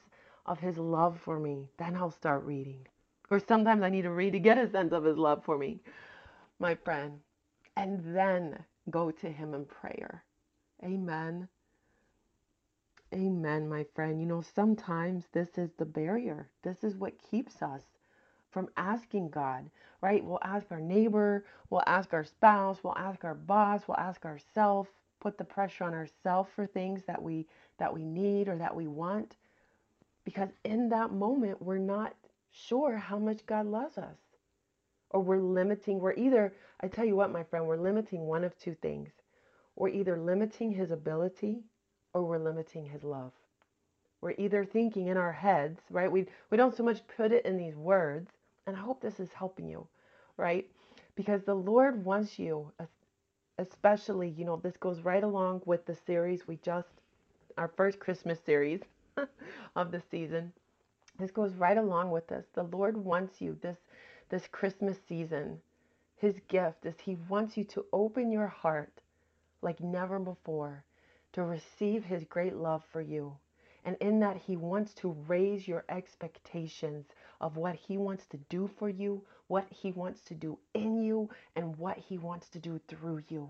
of 0.45 0.59
His 0.59 0.77
love 0.77 1.19
for 1.19 1.39
me, 1.39 1.69
then 1.77 1.95
I'll 1.95 2.11
start 2.11 2.43
reading. 2.43 2.87
Or 3.31 3.39
sometimes 3.39 3.81
I 3.81 3.89
need 3.89 4.03
to 4.03 4.11
read 4.11 4.33
to 4.33 4.39
get 4.39 4.57
a 4.57 4.69
sense 4.69 4.93
of 4.93 5.03
His 5.03 5.17
love 5.17 5.43
for 5.43 5.57
me, 5.57 5.79
my 6.59 6.75
friend. 6.75 7.19
And 7.75 8.15
then 8.15 8.63
go 8.89 9.11
to 9.11 9.29
Him 9.29 9.53
in 9.53 9.65
prayer. 9.65 10.23
Amen. 10.83 11.47
Amen, 13.15 13.69
my 13.69 13.85
friend. 13.95 14.19
You 14.19 14.25
know, 14.25 14.41
sometimes 14.41 15.23
this 15.31 15.57
is 15.57 15.71
the 15.77 15.85
barrier. 15.85 16.49
This 16.63 16.83
is 16.83 16.97
what 16.97 17.13
keeps 17.31 17.61
us 17.61 17.81
from 18.51 18.67
asking 18.75 19.29
God, 19.29 19.69
right? 20.01 20.23
We'll 20.23 20.39
ask 20.43 20.69
our 20.69 20.81
neighbor, 20.81 21.45
we'll 21.69 21.83
ask 21.87 22.13
our 22.13 22.25
spouse, 22.25 22.83
we'll 22.83 22.97
ask 22.97 23.23
our 23.23 23.35
boss, 23.35 23.83
we'll 23.87 23.97
ask 23.97 24.25
ourselves, 24.25 24.89
put 25.21 25.37
the 25.37 25.45
pressure 25.45 25.85
on 25.85 25.93
ourselves 25.93 26.49
for 26.53 26.65
things 26.65 27.03
that 27.07 27.21
we 27.21 27.47
that 27.77 27.93
we 27.93 28.03
need 28.03 28.49
or 28.49 28.57
that 28.57 28.75
we 28.75 28.87
want. 28.87 29.37
Because 30.25 30.49
in 30.65 30.89
that 30.89 31.13
moment, 31.13 31.61
we're 31.61 31.77
not 31.77 32.13
sure 32.51 32.97
how 32.97 33.17
much 33.17 33.45
God 33.45 33.65
loves 33.65 33.97
us. 33.97 34.17
Or 35.11 35.21
we're 35.21 35.39
limiting, 35.39 35.99
we're 35.99 36.15
either, 36.15 36.53
I 36.81 36.89
tell 36.89 37.05
you 37.05 37.15
what, 37.15 37.31
my 37.31 37.43
friend, 37.43 37.65
we're 37.65 37.77
limiting 37.77 38.25
one 38.25 38.43
of 38.43 38.57
two 38.57 38.75
things. 38.81 39.09
We're 39.77 39.89
either 39.89 40.17
limiting 40.17 40.71
his 40.71 40.91
ability 40.91 41.63
or 42.15 42.23
we're 42.23 42.39
limiting 42.39 42.85
his 42.85 43.03
love. 43.03 43.33
We're 44.21 44.35
either 44.37 44.63
thinking 44.63 45.07
in 45.07 45.17
our 45.17 45.33
heads, 45.33 45.81
right? 45.89 46.09
We, 46.09 46.25
we 46.49 46.55
don't 46.55 46.75
so 46.75 46.81
much 46.81 47.05
put 47.17 47.33
it 47.33 47.45
in 47.45 47.57
these 47.57 47.75
words, 47.75 48.31
and 48.65 48.75
I 48.77 48.79
hope 48.79 49.01
this 49.01 49.19
is 49.19 49.33
helping 49.33 49.67
you, 49.67 49.85
right? 50.37 50.65
Because 51.15 51.43
the 51.43 51.53
Lord 51.53 52.05
wants 52.05 52.39
you, 52.39 52.71
especially, 53.57 54.29
you 54.29 54.45
know, 54.45 54.55
this 54.55 54.77
goes 54.77 55.01
right 55.01 55.23
along 55.23 55.61
with 55.65 55.85
the 55.85 55.93
series 55.93 56.47
we 56.47 56.55
just, 56.63 56.87
our 57.57 57.67
first 57.75 57.99
Christmas 57.99 58.39
series 58.45 58.79
of 59.75 59.91
the 59.91 60.01
season. 60.09 60.53
This 61.19 61.31
goes 61.31 61.53
right 61.55 61.77
along 61.77 62.11
with 62.11 62.27
this. 62.27 62.45
The 62.53 62.63
Lord 62.63 62.95
wants 62.95 63.41
you 63.41 63.57
this 63.61 63.77
this 64.29 64.47
Christmas 64.47 64.97
season. 65.07 65.59
His 66.17 66.39
gift 66.47 66.85
is 66.85 66.95
he 66.99 67.17
wants 67.29 67.57
you 67.57 67.63
to 67.65 67.85
open 67.93 68.31
your 68.31 68.47
heart 68.47 68.91
like 69.61 69.79
never 69.81 70.17
before 70.17 70.83
to 71.35 71.43
receive 71.43 72.05
his 72.05 72.23
great 72.23 72.55
love 72.55 72.81
for 72.93 73.01
you. 73.01 73.35
And 73.83 73.97
in 73.99 74.21
that, 74.21 74.37
he 74.37 74.55
wants 74.55 74.93
to 74.95 75.17
raise 75.27 75.67
your 75.67 75.83
expectations 75.89 77.05
of 77.41 77.57
what 77.57 77.75
he 77.75 77.97
wants 77.97 78.25
to 78.27 78.37
do 78.49 78.69
for 78.79 78.87
you, 78.87 79.21
what 79.47 79.67
he 79.69 79.91
wants 79.91 80.21
to 80.21 80.33
do 80.33 80.57
in 80.73 81.03
you, 81.03 81.29
and 81.57 81.75
what 81.75 81.97
he 81.97 82.17
wants 82.17 82.47
to 82.49 82.59
do 82.59 82.79
through 82.87 83.21
you. 83.27 83.49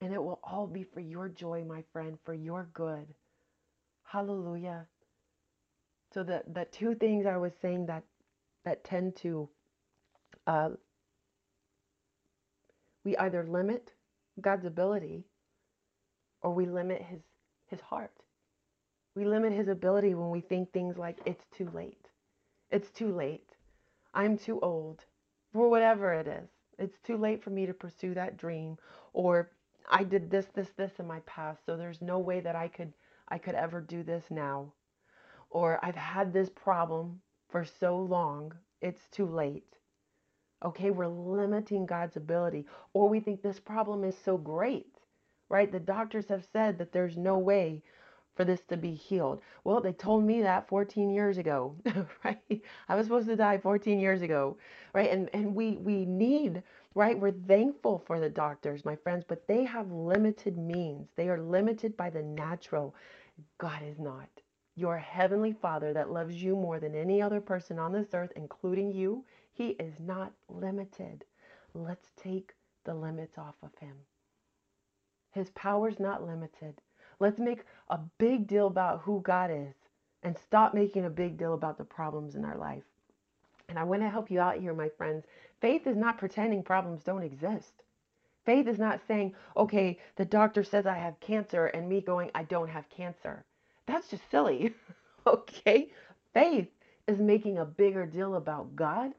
And 0.00 0.14
it 0.14 0.22
will 0.22 0.38
all 0.44 0.68
be 0.68 0.84
for 0.84 1.00
your 1.00 1.28
joy, 1.28 1.64
my 1.64 1.82
friend, 1.92 2.16
for 2.24 2.32
your 2.32 2.68
good. 2.72 3.06
Hallelujah. 4.04 4.86
So 6.14 6.22
the, 6.22 6.44
the 6.46 6.66
two 6.70 6.94
things 6.94 7.26
I 7.26 7.36
was 7.36 7.52
saying 7.60 7.86
that 7.86 8.04
that 8.64 8.84
tend 8.84 9.16
to 9.16 9.48
uh, 10.46 10.70
we 13.04 13.16
either 13.16 13.44
limit 13.44 13.92
God's 14.40 14.64
ability 14.64 15.24
or 16.42 16.52
we 16.52 16.66
limit 16.66 17.02
his 17.02 17.20
his 17.66 17.80
heart. 17.80 18.12
We 19.14 19.24
limit 19.24 19.52
his 19.52 19.68
ability 19.68 20.14
when 20.14 20.30
we 20.30 20.40
think 20.40 20.72
things 20.72 20.96
like 20.96 21.18
it's 21.26 21.44
too 21.56 21.70
late. 21.74 22.08
It's 22.70 22.90
too 22.90 23.12
late. 23.12 23.56
I'm 24.14 24.38
too 24.38 24.60
old. 24.60 25.04
For 25.52 25.68
whatever 25.68 26.12
it 26.12 26.26
is. 26.28 26.48
It's 26.78 26.98
too 27.00 27.16
late 27.16 27.42
for 27.42 27.50
me 27.50 27.66
to 27.66 27.74
pursue 27.74 28.14
that 28.14 28.36
dream 28.36 28.78
or 29.12 29.50
I 29.90 30.04
did 30.04 30.30
this 30.30 30.46
this 30.54 30.68
this 30.76 30.92
in 30.98 31.06
my 31.06 31.20
past, 31.20 31.64
so 31.64 31.76
there's 31.76 32.02
no 32.02 32.18
way 32.18 32.40
that 32.40 32.54
I 32.54 32.68
could 32.68 32.92
I 33.28 33.38
could 33.38 33.54
ever 33.54 33.80
do 33.80 34.02
this 34.02 34.30
now. 34.30 34.72
Or 35.50 35.82
I've 35.82 35.96
had 35.96 36.32
this 36.32 36.50
problem 36.50 37.22
for 37.48 37.64
so 37.64 37.98
long, 37.98 38.54
it's 38.82 39.08
too 39.08 39.24
late. 39.26 39.76
Okay, 40.62 40.90
we're 40.90 41.06
limiting 41.08 41.86
God's 41.86 42.16
ability. 42.16 42.66
Or 42.92 43.08
we 43.08 43.20
think 43.20 43.40
this 43.40 43.60
problem 43.60 44.04
is 44.04 44.16
so 44.18 44.36
great 44.36 44.97
right? 45.50 45.72
The 45.72 45.80
doctors 45.80 46.28
have 46.28 46.46
said 46.52 46.78
that 46.78 46.92
there's 46.92 47.16
no 47.16 47.38
way 47.38 47.82
for 48.36 48.44
this 48.44 48.62
to 48.68 48.76
be 48.76 48.94
healed. 48.94 49.42
Well, 49.64 49.80
they 49.80 49.92
told 49.92 50.24
me 50.24 50.42
that 50.42 50.68
14 50.68 51.10
years 51.10 51.38
ago, 51.38 51.76
right? 52.24 52.62
I 52.88 52.96
was 52.96 53.06
supposed 53.06 53.28
to 53.28 53.36
die 53.36 53.58
14 53.58 54.00
years 54.00 54.22
ago, 54.22 54.58
right? 54.94 55.10
And 55.10 55.30
and 55.34 55.54
we 55.54 55.72
we 55.78 56.04
need, 56.06 56.62
right? 56.94 57.18
We're 57.18 57.32
thankful 57.32 58.02
for 58.06 58.20
the 58.20 58.30
doctors, 58.30 58.84
my 58.84 58.96
friends, 58.96 59.24
but 59.28 59.46
they 59.48 59.64
have 59.64 59.90
limited 59.92 60.58
means. 60.58 61.08
They 61.16 61.28
are 61.28 61.40
limited 61.40 61.96
by 61.96 62.10
the 62.10 62.22
natural. 62.22 62.94
God 63.58 63.82
is 63.84 63.98
not. 64.00 64.28
Your 64.76 64.98
heavenly 64.98 65.52
Father 65.52 65.92
that 65.94 66.10
loves 66.12 66.34
you 66.42 66.56
more 66.56 66.80
than 66.80 66.94
any 66.94 67.22
other 67.22 67.40
person 67.40 67.78
on 67.78 67.92
this 67.92 68.08
earth, 68.14 68.32
including 68.36 68.92
you, 68.92 69.24
he 69.52 69.70
is 69.80 70.00
not 70.00 70.32
limited. 70.48 71.24
Let's 71.74 72.10
take 72.16 72.54
the 72.84 72.94
limits 72.94 73.38
off 73.38 73.56
of 73.62 73.70
him. 73.80 73.96
His 75.32 75.50
power's 75.50 75.98
not 75.98 76.26
limited. 76.26 76.80
Let's 77.20 77.38
make 77.38 77.64
a 77.88 77.98
big 78.18 78.46
deal 78.46 78.66
about 78.66 79.00
who 79.02 79.20
God 79.22 79.50
is 79.50 79.74
and 80.22 80.36
stop 80.38 80.74
making 80.74 81.04
a 81.04 81.10
big 81.10 81.36
deal 81.36 81.54
about 81.54 81.78
the 81.78 81.84
problems 81.84 82.34
in 82.34 82.44
our 82.44 82.56
life. 82.56 82.84
And 83.68 83.78
I 83.78 83.84
want 83.84 84.02
to 84.02 84.08
help 84.08 84.30
you 84.30 84.40
out 84.40 84.58
here, 84.58 84.74
my 84.74 84.88
friends. 84.88 85.26
Faith 85.60 85.86
is 85.86 85.96
not 85.96 86.18
pretending 86.18 86.62
problems 86.62 87.02
don't 87.02 87.22
exist. 87.22 87.82
Faith 88.46 88.66
is 88.66 88.78
not 88.78 89.00
saying, 89.06 89.34
okay, 89.56 89.98
the 90.16 90.24
doctor 90.24 90.64
says 90.64 90.86
I 90.86 90.96
have 90.96 91.20
cancer, 91.20 91.66
and 91.66 91.88
me 91.88 92.00
going, 92.00 92.30
I 92.34 92.44
don't 92.44 92.70
have 92.70 92.88
cancer. 92.88 93.44
That's 93.86 94.08
just 94.08 94.22
silly. 94.30 94.74
okay? 95.26 95.90
Faith 96.32 96.68
is 97.06 97.18
making 97.18 97.58
a 97.58 97.64
bigger 97.64 98.06
deal 98.06 98.36
about 98.36 98.74
God 98.74 99.12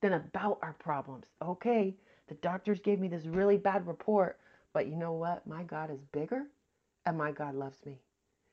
than 0.00 0.14
about 0.14 0.58
our 0.62 0.74
problems. 0.78 1.26
Okay, 1.42 1.94
the 2.28 2.34
doctors 2.36 2.80
gave 2.80 3.00
me 3.00 3.08
this 3.08 3.26
really 3.26 3.56
bad 3.56 3.86
report, 3.86 4.38
but 4.74 4.88
you 4.88 4.96
know 4.96 5.12
what? 5.12 5.46
My 5.46 5.62
God 5.62 5.90
is 5.90 6.04
bigger 6.12 6.42
and 7.06 7.16
my 7.16 7.32
God 7.32 7.54
loves 7.54 7.86
me. 7.86 8.00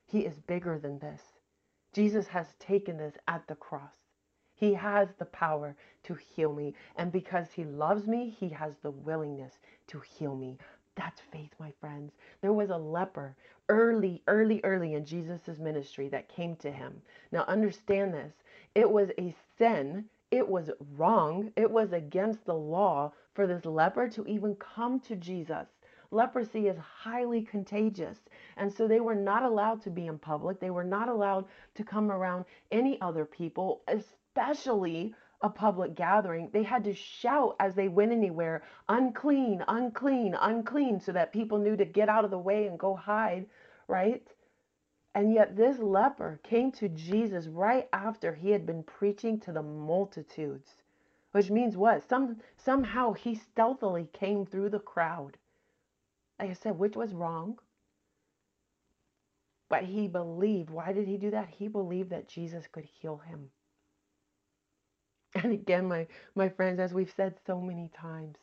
He 0.08 0.20
is 0.22 0.40
bigger 0.40 0.80
than 0.80 1.00
this. 1.00 1.22
Jesus 1.94 2.28
has 2.28 2.48
taken 2.60 2.98
this 2.98 3.16
at 3.28 3.48
the 3.48 3.56
cross. 3.56 3.96
He 4.56 4.76
has 4.76 5.10
the 5.18 5.26
power 5.26 5.76
to 6.04 6.14
heal 6.14 6.54
me. 6.54 6.76
And 6.96 7.12
because 7.12 7.52
he 7.52 7.66
loves 7.66 8.08
me, 8.08 8.30
he 8.40 8.50
has 8.50 8.74
the 8.84 8.92
willingness 8.92 9.54
to 9.88 10.00
heal 10.02 10.36
me. 10.36 10.58
That's 10.96 11.22
faith, 11.32 11.50
my 11.60 11.74
friends. 11.82 12.14
There 12.42 12.54
was 12.54 12.70
a 12.70 12.78
leper 12.78 13.36
early, 13.70 14.22
early, 14.28 14.62
early 14.64 14.94
in 14.94 15.06
Jesus' 15.06 15.58
ministry 15.58 16.10
that 16.10 16.30
came 16.30 16.56
to 16.58 16.72
him. 16.72 17.02
Now, 17.32 17.46
understand 17.48 18.14
this 18.14 18.34
it 18.76 18.90
was 18.90 19.10
a 19.18 19.36
sin, 19.58 20.06
it 20.30 20.48
was 20.48 20.70
wrong, 20.96 21.52
it 21.56 21.72
was 21.72 21.94
against 21.94 22.46
the 22.46 22.54
law 22.54 23.12
for 23.34 23.48
this 23.48 23.66
leper 23.66 24.08
to 24.10 24.26
even 24.28 24.56
come 24.56 25.00
to 25.02 25.16
Jesus 25.16 25.68
leprosy 26.12 26.68
is 26.68 26.78
highly 26.78 27.42
contagious. 27.42 28.20
And 28.58 28.72
so 28.72 28.88
they 28.88 29.00
were 29.00 29.16
not 29.16 29.44
allowed 29.44 29.82
to 29.84 29.90
be 29.90 30.08
in 30.08 30.20
public. 30.20 30.60
They 30.60 30.72
were 30.72 30.84
not 30.84 31.10
allowed 31.10 31.46
to 31.76 31.84
come 31.84 32.12
around 32.12 32.46
any 32.72 33.02
other 33.02 33.26
people, 33.26 33.84
especially 33.88 35.16
a 35.42 35.50
public 35.50 35.96
gathering. 35.96 36.50
They 36.54 36.64
had 36.64 36.84
to 36.86 36.94
shout 36.94 37.56
as 37.60 37.76
they 37.76 37.88
went 37.90 38.12
anywhere, 38.12 38.64
unclean, 38.90 39.64
unclean, 39.68 40.36
unclean, 40.40 41.00
so 41.00 41.12
that 41.14 41.34
people 41.34 41.58
knew 41.60 41.76
to 41.78 41.86
get 41.86 42.10
out 42.10 42.26
of 42.26 42.32
the 42.32 42.40
way 42.40 42.68
and 42.68 42.80
go 42.80 42.96
hide, 42.96 43.48
right? 43.88 44.28
And 45.16 45.34
yet, 45.34 45.56
this 45.56 45.80
leper 45.80 46.40
came 46.44 46.72
to 46.74 46.90
Jesus 46.90 47.48
right 47.48 47.90
after 47.94 48.34
he 48.36 48.52
had 48.52 48.66
been 48.66 48.84
preaching 48.84 49.40
to 49.42 49.52
the 49.54 49.64
multitudes. 49.64 50.76
which 51.34 51.50
means 51.52 51.78
what? 51.78 52.08
Some 52.10 52.38
somehow 52.58 53.14
he 53.14 53.36
stealthily 53.36 54.10
came 54.14 54.46
through 54.46 54.70
the 54.70 54.80
crowd. 54.80 55.38
Like 56.42 56.52
I 56.52 56.54
said, 56.54 56.80
which 56.80 56.98
was 56.98 57.14
wrong. 57.14 57.60
But 59.70 59.86
he 59.86 60.08
believed. 60.08 60.72
Why 60.72 60.94
did 60.94 61.08
he 61.08 61.18
do 61.18 61.32
that? 61.32 61.50
He 61.50 61.70
believed 61.70 62.10
that 62.12 62.28
Jesus 62.28 62.66
could 62.72 62.86
heal 63.02 63.20
him. 63.20 63.50
And 65.44 65.54
again, 65.54 65.88
my, 65.88 66.08
my 66.36 66.50
friends, 66.50 66.80
as 66.80 66.94
we've 66.94 67.14
said 67.16 67.36
so 67.48 67.62
many 67.62 67.90
times, 67.96 68.38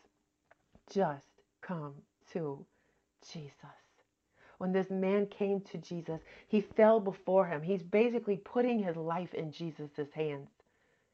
just 0.93 1.27
come 1.63 1.95
to 2.33 2.65
Jesus. 3.33 3.53
When 4.59 4.73
this 4.73 4.91
man 4.91 5.27
came 5.27 5.61
to 5.63 5.79
Jesus, 5.79 6.21
he 6.49 6.63
fell 6.63 7.01
before 7.01 7.47
him. 7.47 7.63
He's 7.63 7.83
basically 7.83 8.39
putting 8.39 8.83
his 8.83 8.97
life 8.97 9.35
in 9.35 9.53
Jesus' 9.53 9.91
hands. 10.15 10.49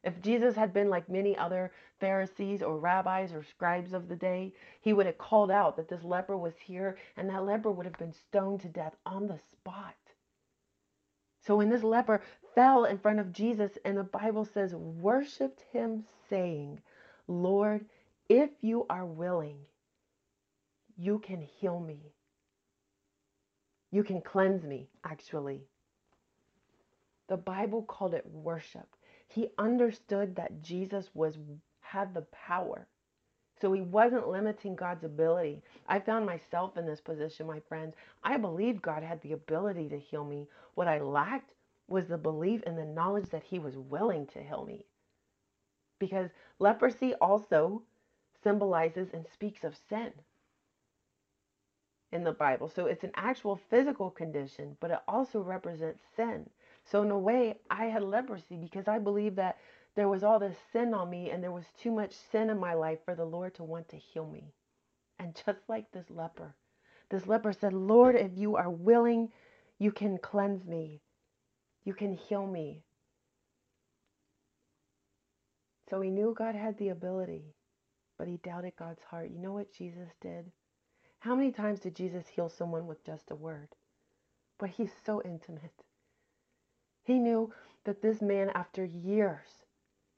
If 0.05 0.21
Jesus 0.21 0.55
had 0.55 0.71
been 0.71 0.89
like 0.89 1.09
many 1.09 1.35
other 1.35 1.71
Pharisees 1.99 2.61
or 2.61 2.77
rabbis 2.77 3.33
or 3.33 3.43
scribes 3.43 3.91
of 3.91 4.07
the 4.07 4.15
day, 4.15 4.53
he 4.79 4.93
would 4.93 5.07
have 5.07 5.17
called 5.17 5.49
out 5.49 5.75
that 5.77 5.89
this 5.89 6.03
leper 6.03 6.37
was 6.37 6.53
here 6.63 6.97
and 7.17 7.27
that 7.29 7.43
leper 7.43 7.71
would 7.71 7.87
have 7.87 7.97
been 7.97 8.13
stoned 8.13 8.61
to 8.61 8.67
death 8.67 8.95
on 9.07 9.25
the 9.25 9.39
spot. 9.51 9.95
So 11.41 11.55
when 11.55 11.69
this 11.69 11.83
leper 11.83 12.21
fell 12.53 12.85
in 12.85 12.99
front 12.99 13.19
of 13.19 13.33
Jesus, 13.33 13.71
and 13.83 13.97
the 13.97 14.03
Bible 14.03 14.45
says, 14.45 14.75
worshiped 14.75 15.63
him, 15.73 16.05
saying, 16.29 16.81
Lord, 17.27 17.85
if 18.29 18.51
you 18.61 18.85
are 18.89 19.05
willing, 19.05 19.57
you 20.97 21.19
can 21.19 21.41
heal 21.41 21.79
me. 21.79 21.99
You 23.91 24.03
can 24.03 24.21
cleanse 24.21 24.63
me, 24.63 24.87
actually. 25.03 25.61
The 27.27 27.37
Bible 27.37 27.81
called 27.83 28.13
it 28.13 28.25
worship. 28.25 28.87
He 29.35 29.49
understood 29.57 30.37
that 30.37 30.61
Jesus 30.61 31.09
was 31.13 31.37
had 31.81 32.13
the 32.13 32.21
power. 32.31 32.87
So 33.59 33.73
he 33.73 33.81
wasn't 33.81 34.29
limiting 34.29 34.77
God's 34.77 35.03
ability. 35.03 35.61
I 35.89 35.99
found 35.99 36.25
myself 36.25 36.77
in 36.77 36.85
this 36.85 37.01
position, 37.01 37.45
my 37.45 37.59
friends. 37.67 37.95
I 38.23 38.37
believed 38.37 38.81
God 38.81 39.03
had 39.03 39.21
the 39.21 39.33
ability 39.33 39.89
to 39.89 39.99
heal 39.99 40.23
me. 40.23 40.47
What 40.75 40.87
I 40.87 41.01
lacked 41.01 41.51
was 41.89 42.07
the 42.07 42.17
belief 42.17 42.61
and 42.65 42.77
the 42.77 42.85
knowledge 42.85 43.29
that 43.31 43.43
he 43.43 43.59
was 43.59 43.77
willing 43.77 44.25
to 44.27 44.41
heal 44.41 44.63
me. 44.65 44.85
Because 45.99 46.29
leprosy 46.59 47.13
also 47.15 47.83
symbolizes 48.41 49.09
and 49.13 49.25
speaks 49.33 49.65
of 49.65 49.75
sin 49.89 50.13
in 52.13 52.23
the 52.23 52.31
Bible. 52.31 52.69
So 52.69 52.85
it's 52.85 53.03
an 53.03 53.11
actual 53.15 53.59
physical 53.69 54.09
condition, 54.09 54.77
but 54.79 54.91
it 54.91 54.99
also 55.09 55.41
represents 55.41 55.99
sin. 56.15 56.49
So 56.85 57.01
in 57.03 57.11
a 57.11 57.19
way, 57.19 57.55
I 57.69 57.85
had 57.85 58.03
leprosy 58.03 58.57
because 58.57 58.87
I 58.87 58.99
believed 58.99 59.37
that 59.37 59.57
there 59.95 60.09
was 60.09 60.23
all 60.23 60.39
this 60.39 60.57
sin 60.71 60.93
on 60.93 61.09
me 61.09 61.31
and 61.31 61.43
there 61.43 61.51
was 61.51 61.65
too 61.81 61.91
much 61.91 62.13
sin 62.31 62.49
in 62.49 62.59
my 62.59 62.73
life 62.73 62.99
for 63.05 63.15
the 63.15 63.25
Lord 63.25 63.55
to 63.55 63.63
want 63.63 63.89
to 63.89 63.97
heal 63.97 64.27
me. 64.27 64.53
And 65.19 65.39
just 65.45 65.59
like 65.67 65.91
this 65.91 66.09
leper, 66.09 66.55
this 67.09 67.27
leper 67.27 67.53
said, 67.53 67.73
Lord, 67.73 68.15
if 68.15 68.31
you 68.35 68.55
are 68.57 68.69
willing, 68.69 69.31
you 69.79 69.91
can 69.91 70.17
cleanse 70.17 70.65
me. 70.65 71.01
You 71.85 71.93
can 71.93 72.13
heal 72.13 72.45
me. 72.45 72.83
So 75.89 76.01
he 76.01 76.09
knew 76.09 76.35
God 76.37 76.55
had 76.55 76.77
the 76.77 76.89
ability, 76.89 77.55
but 78.17 78.27
he 78.27 78.37
doubted 78.37 78.73
God's 78.77 79.03
heart. 79.03 79.29
You 79.31 79.39
know 79.39 79.53
what 79.53 79.73
Jesus 79.73 80.09
did? 80.21 80.51
How 81.19 81.35
many 81.35 81.51
times 81.51 81.79
did 81.79 81.95
Jesus 81.95 82.27
heal 82.27 82.49
someone 82.49 82.87
with 82.87 83.05
just 83.05 83.31
a 83.31 83.35
word? 83.35 83.69
But 84.59 84.71
he's 84.71 84.91
so 85.05 85.21
intimate. 85.23 85.84
He 87.05 87.19
knew 87.19 87.53
that 87.83 88.01
this 88.01 88.19
man, 88.19 88.49
after 88.55 88.83
years 88.83 89.47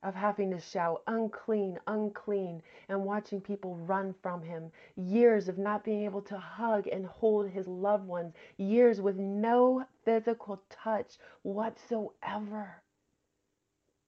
of 0.04 0.16
having 0.16 0.52
to 0.52 0.60
shout, 0.60 1.04
unclean, 1.08 1.78
unclean, 1.86 2.64
and 2.88 3.04
watching 3.04 3.42
people 3.42 3.76
run 3.76 4.16
from 4.22 4.42
him, 4.42 4.72
years 4.96 5.50
of 5.50 5.58
not 5.58 5.84
being 5.84 6.06
able 6.06 6.22
to 6.22 6.38
hug 6.38 6.88
and 6.88 7.06
hold 7.06 7.50
his 7.50 7.68
loved 7.68 8.08
ones, 8.08 8.34
years 8.58 9.02
with 9.02 9.18
no 9.18 9.86
physical 10.06 10.62
touch 10.70 11.18
whatsoever. 11.42 12.82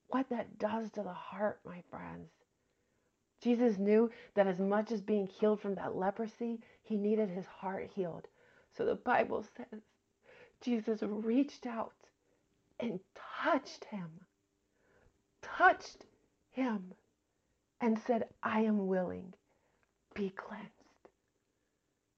What 0.08 0.30
that 0.30 0.58
does 0.58 0.90
to 0.92 1.04
the 1.04 1.14
heart, 1.14 1.60
my 1.66 1.84
friends. 1.92 2.30
Jesus 3.42 3.78
knew 3.78 4.10
that 4.36 4.48
as 4.48 4.60
much 4.60 4.92
as 4.92 5.02
being 5.02 5.28
healed 5.28 5.60
from 5.60 5.76
that 5.76 5.98
leprosy, 5.98 6.62
he 6.82 6.96
needed 6.96 7.30
his 7.30 7.46
heart 7.46 7.90
healed. 7.94 8.28
So 8.72 8.86
the 8.86 8.96
Bible 8.96 9.44
says 9.58 9.82
Jesus 10.62 11.02
reached 11.02 11.66
out 11.66 11.94
and 12.80 13.00
touched 13.44 13.86
him, 13.86 14.10
touched 15.42 16.06
him, 16.52 16.94
and 17.82 18.00
said, 18.00 18.26
I 18.44 18.62
am 18.62 18.88
willing, 18.88 19.34
be 20.14 20.30
cleansed. 20.30 20.74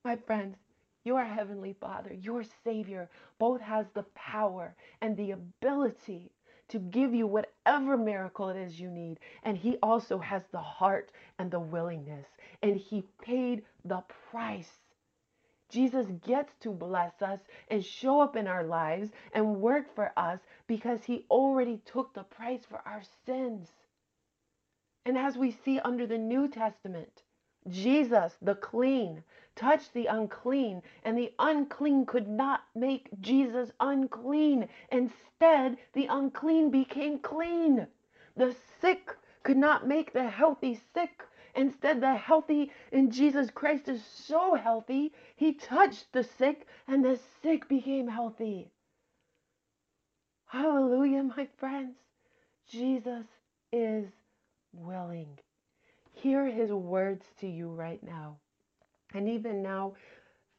My 0.04 0.16
friends, 0.16 0.58
your 1.04 1.24
Heavenly 1.24 1.76
Father, 1.80 2.14
your 2.14 2.44
Savior, 2.64 3.10
both 3.40 3.62
has 3.62 3.86
the 3.94 4.06
power 4.16 4.76
and 5.02 5.16
the 5.16 5.32
ability 5.32 6.32
to 6.70 6.80
give 6.80 7.14
you 7.14 7.28
whatever 7.28 7.98
miracle 7.98 8.50
it 8.50 8.58
is 8.58 8.80
you 8.80 8.90
need. 8.90 9.20
And 9.44 9.58
He 9.58 9.78
also 9.84 10.20
has 10.20 10.44
the 10.52 10.60
heart 10.60 11.12
and 11.38 11.52
the 11.52 11.60
willingness. 11.60 12.28
And 12.64 12.76
He 12.76 13.04
paid 13.22 13.64
the 13.86 14.04
price 14.32 14.80
Jesus 15.72 16.08
gets 16.26 16.54
to 16.60 16.70
bless 16.70 17.22
us 17.22 17.40
and 17.70 17.84
show 17.84 18.20
up 18.22 18.36
in 18.36 18.48
our 18.48 18.64
lives 18.64 19.10
and 19.34 19.62
work 19.62 19.94
for 19.96 20.12
us 20.18 20.40
because 20.68 21.04
he 21.04 21.26
already 21.30 21.82
took 21.86 22.14
the 22.14 22.24
price 22.24 22.66
for 22.70 22.82
our 22.86 23.02
sins. 23.26 23.70
And 25.06 25.18
as 25.18 25.38
we 25.38 25.52
see 25.52 25.80
under 25.80 26.06
the 26.06 26.18
New 26.18 26.48
Testament, 26.48 27.24
Jesus, 27.68 28.38
the 28.42 28.56
clean, 28.56 29.24
touched 29.56 29.94
the 29.94 30.08
unclean, 30.08 30.82
and 31.04 31.18
the 31.18 31.34
unclean 31.40 32.06
could 32.06 32.28
not 32.28 32.62
make 32.76 33.10
Jesus 33.22 33.72
unclean. 33.80 34.68
Instead, 34.92 35.78
the 35.94 36.08
unclean 36.08 36.70
became 36.70 37.20
clean. 37.20 37.88
The 38.36 38.56
sick 38.80 39.16
could 39.44 39.58
not 39.58 39.88
make 39.88 40.14
the 40.14 40.28
healthy 40.28 40.80
sick. 40.94 41.24
Instead, 41.56 42.02
the 42.02 42.16
healthy 42.16 42.72
in 42.92 43.12
Jesus 43.12 43.50
Christ 43.52 43.88
is 43.88 44.04
so 44.04 44.56
healthy, 44.56 45.12
he 45.36 45.54
touched 45.54 46.12
the 46.14 46.24
sick 46.24 46.68
and 46.88 47.04
the 47.04 47.20
sick 47.42 47.68
became 47.68 48.08
healthy. 48.08 48.72
Hallelujah, 50.46 51.24
my 51.24 51.48
friends. 51.58 51.96
Jesus 52.70 53.26
is 53.72 54.08
willing. 54.74 55.40
Hear 56.14 56.46
his 56.46 56.72
words 56.72 57.26
to 57.40 57.48
you 57.48 57.70
right 57.70 58.02
now. 58.04 58.38
And 59.14 59.28
even 59.28 59.62
now, 59.62 59.94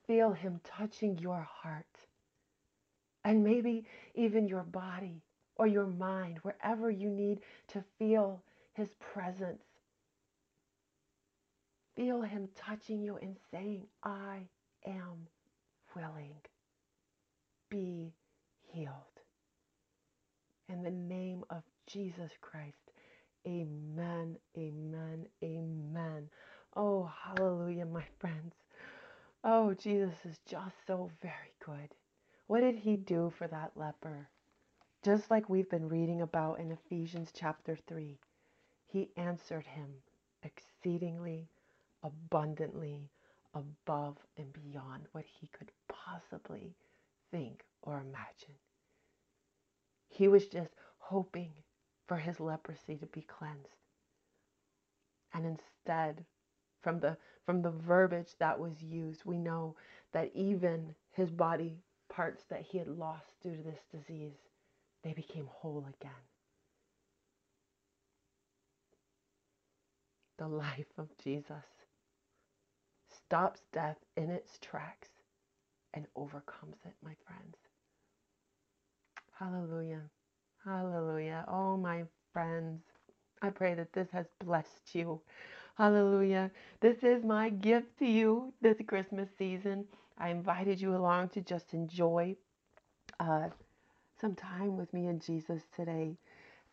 feel 0.06 0.32
him 0.32 0.60
touching 0.64 1.18
your 1.18 1.46
heart. 1.62 1.86
And 3.24 3.44
maybe 3.44 3.86
even 4.14 4.48
your 4.48 4.64
body 4.64 5.22
or 5.56 5.66
your 5.66 5.86
mind, 5.86 6.38
wherever 6.42 6.90
you 6.90 7.08
need 7.08 7.40
to 7.68 7.84
feel 7.98 8.42
his 8.74 8.88
presence. 8.98 9.62
Feel 12.02 12.22
Him 12.22 12.48
touching 12.56 13.00
you 13.00 13.16
and 13.22 13.36
saying, 13.52 13.86
I 14.02 14.40
am 14.84 15.28
willing. 15.94 16.34
Be 17.68 18.12
healed. 18.60 19.20
In 20.68 20.82
the 20.82 20.90
name 20.90 21.44
of 21.48 21.62
Jesus 21.86 22.32
Christ. 22.40 22.90
Amen, 23.46 24.36
amen, 24.58 25.26
amen. 25.44 26.28
Oh, 26.74 27.08
hallelujah, 27.22 27.86
my 27.86 28.04
friends. 28.18 28.56
Oh, 29.44 29.72
Jesus 29.72 30.16
is 30.24 30.40
just 30.44 30.74
so 30.88 31.08
very 31.22 31.54
good. 31.64 31.94
What 32.48 32.62
did 32.62 32.74
he 32.74 32.96
do 32.96 33.32
for 33.38 33.46
that 33.46 33.76
leper? 33.76 34.28
Just 35.04 35.30
like 35.30 35.48
we've 35.48 35.70
been 35.70 35.88
reading 35.88 36.20
about 36.20 36.58
in 36.58 36.72
Ephesians 36.72 37.30
chapter 37.32 37.78
3, 37.86 38.18
he 38.88 39.10
answered 39.16 39.66
him 39.66 40.02
exceedingly 40.42 41.46
abundantly 42.02 43.10
above 43.54 44.16
and 44.36 44.52
beyond 44.52 45.06
what 45.12 45.24
he 45.40 45.48
could 45.48 45.70
possibly 45.88 46.74
think 47.30 47.64
or 47.82 48.00
imagine. 48.00 48.54
He 50.08 50.28
was 50.28 50.46
just 50.46 50.72
hoping 50.98 51.52
for 52.06 52.16
his 52.16 52.40
leprosy 52.40 52.96
to 52.96 53.06
be 53.06 53.22
cleansed. 53.22 53.68
And 55.34 55.46
instead, 55.46 56.24
from 56.82 57.00
the 57.00 57.16
from 57.46 57.62
the 57.62 57.70
verbiage 57.70 58.34
that 58.38 58.58
was 58.58 58.82
used, 58.82 59.24
we 59.24 59.36
know 59.36 59.74
that 60.12 60.30
even 60.34 60.94
his 61.12 61.30
body 61.30 61.76
parts 62.08 62.44
that 62.50 62.62
he 62.62 62.78
had 62.78 62.88
lost 62.88 63.40
due 63.42 63.56
to 63.56 63.62
this 63.62 63.80
disease, 63.90 64.36
they 65.02 65.12
became 65.12 65.48
whole 65.50 65.86
again. 66.00 66.10
The 70.38 70.48
life 70.48 70.92
of 70.98 71.08
Jesus 71.22 71.64
stops 73.32 73.62
death 73.72 73.96
in 74.18 74.28
its 74.28 74.58
tracks 74.58 75.08
and 75.94 76.04
overcomes 76.16 76.76
it, 76.84 76.92
my 77.02 77.14
friends. 77.26 77.56
Hallelujah. 79.38 80.02
Hallelujah. 80.62 81.42
Oh, 81.48 81.78
my 81.78 82.02
friends. 82.34 82.82
I 83.40 83.48
pray 83.48 83.72
that 83.72 83.90
this 83.94 84.08
has 84.12 84.26
blessed 84.44 84.94
you. 84.94 85.18
Hallelujah. 85.78 86.50
This 86.80 86.98
is 87.02 87.24
my 87.24 87.48
gift 87.48 87.98
to 88.00 88.04
you 88.04 88.52
this 88.60 88.76
Christmas 88.86 89.30
season. 89.38 89.86
I 90.18 90.28
invited 90.28 90.78
you 90.78 90.94
along 90.94 91.30
to 91.30 91.40
just 91.40 91.72
enjoy 91.72 92.36
uh, 93.18 93.48
some 94.20 94.34
time 94.34 94.76
with 94.76 94.92
me 94.92 95.06
and 95.06 95.22
Jesus 95.22 95.62
today. 95.74 96.18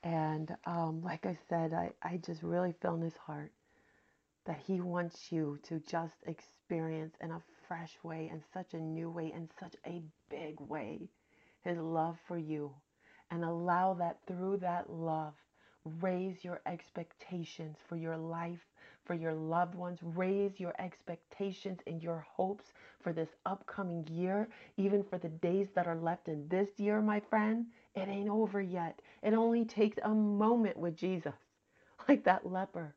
And 0.04 0.54
um, 0.66 1.02
like 1.06 1.26
I 1.26 1.38
said, 1.48 1.74
I, 1.74 1.92
I 2.04 2.18
just 2.18 2.44
really 2.44 2.74
feel 2.82 2.96
in 2.96 3.02
his 3.02 3.16
heart 3.16 3.54
that 4.50 4.60
he 4.66 4.82
wants 4.82 5.32
you 5.32 5.60
to 5.62 5.80
just 5.82 6.16
experience 6.26 7.14
in 7.22 7.30
a 7.30 7.42
fresh 7.68 7.96
way, 8.02 8.32
in 8.34 8.42
such 8.52 8.74
a 8.74 8.80
new 8.80 9.08
way, 9.08 9.32
in 9.32 9.48
such 9.60 9.76
a 9.86 10.02
big 10.28 10.60
way, 10.60 11.08
his 11.62 11.78
love 11.78 12.18
for 12.28 12.40
you. 12.40 12.72
And 13.30 13.46
allow 13.46 13.94
that 13.94 14.18
through 14.26 14.58
that 14.58 14.90
love, 14.90 15.36
raise 16.02 16.44
your 16.44 16.62
expectations 16.66 17.78
for 17.88 17.96
your 17.96 18.18
life, 18.18 18.66
for 19.06 19.14
your 19.14 19.36
loved 19.36 19.76
ones. 19.76 20.00
Raise 20.02 20.60
your 20.60 20.74
expectations 20.80 21.78
and 21.86 22.02
your 22.02 22.26
hopes 22.28 22.74
for 23.04 23.14
this 23.14 23.30
upcoming 23.46 24.04
year, 24.08 24.50
even 24.78 25.04
for 25.04 25.20
the 25.20 25.30
days 25.30 25.68
that 25.76 25.86
are 25.86 25.96
left 25.96 26.28
in 26.28 26.48
this 26.48 26.70
year, 26.78 27.04
my 27.04 27.20
friend. 27.20 27.68
It 27.94 28.08
ain't 28.08 28.30
over 28.30 28.62
yet. 28.64 29.00
It 29.22 29.36
only 29.36 29.64
takes 29.64 30.00
a 30.04 30.10
moment 30.10 30.76
with 30.76 30.96
Jesus, 30.96 31.36
like 32.08 32.24
that 32.24 32.50
leper 32.52 32.96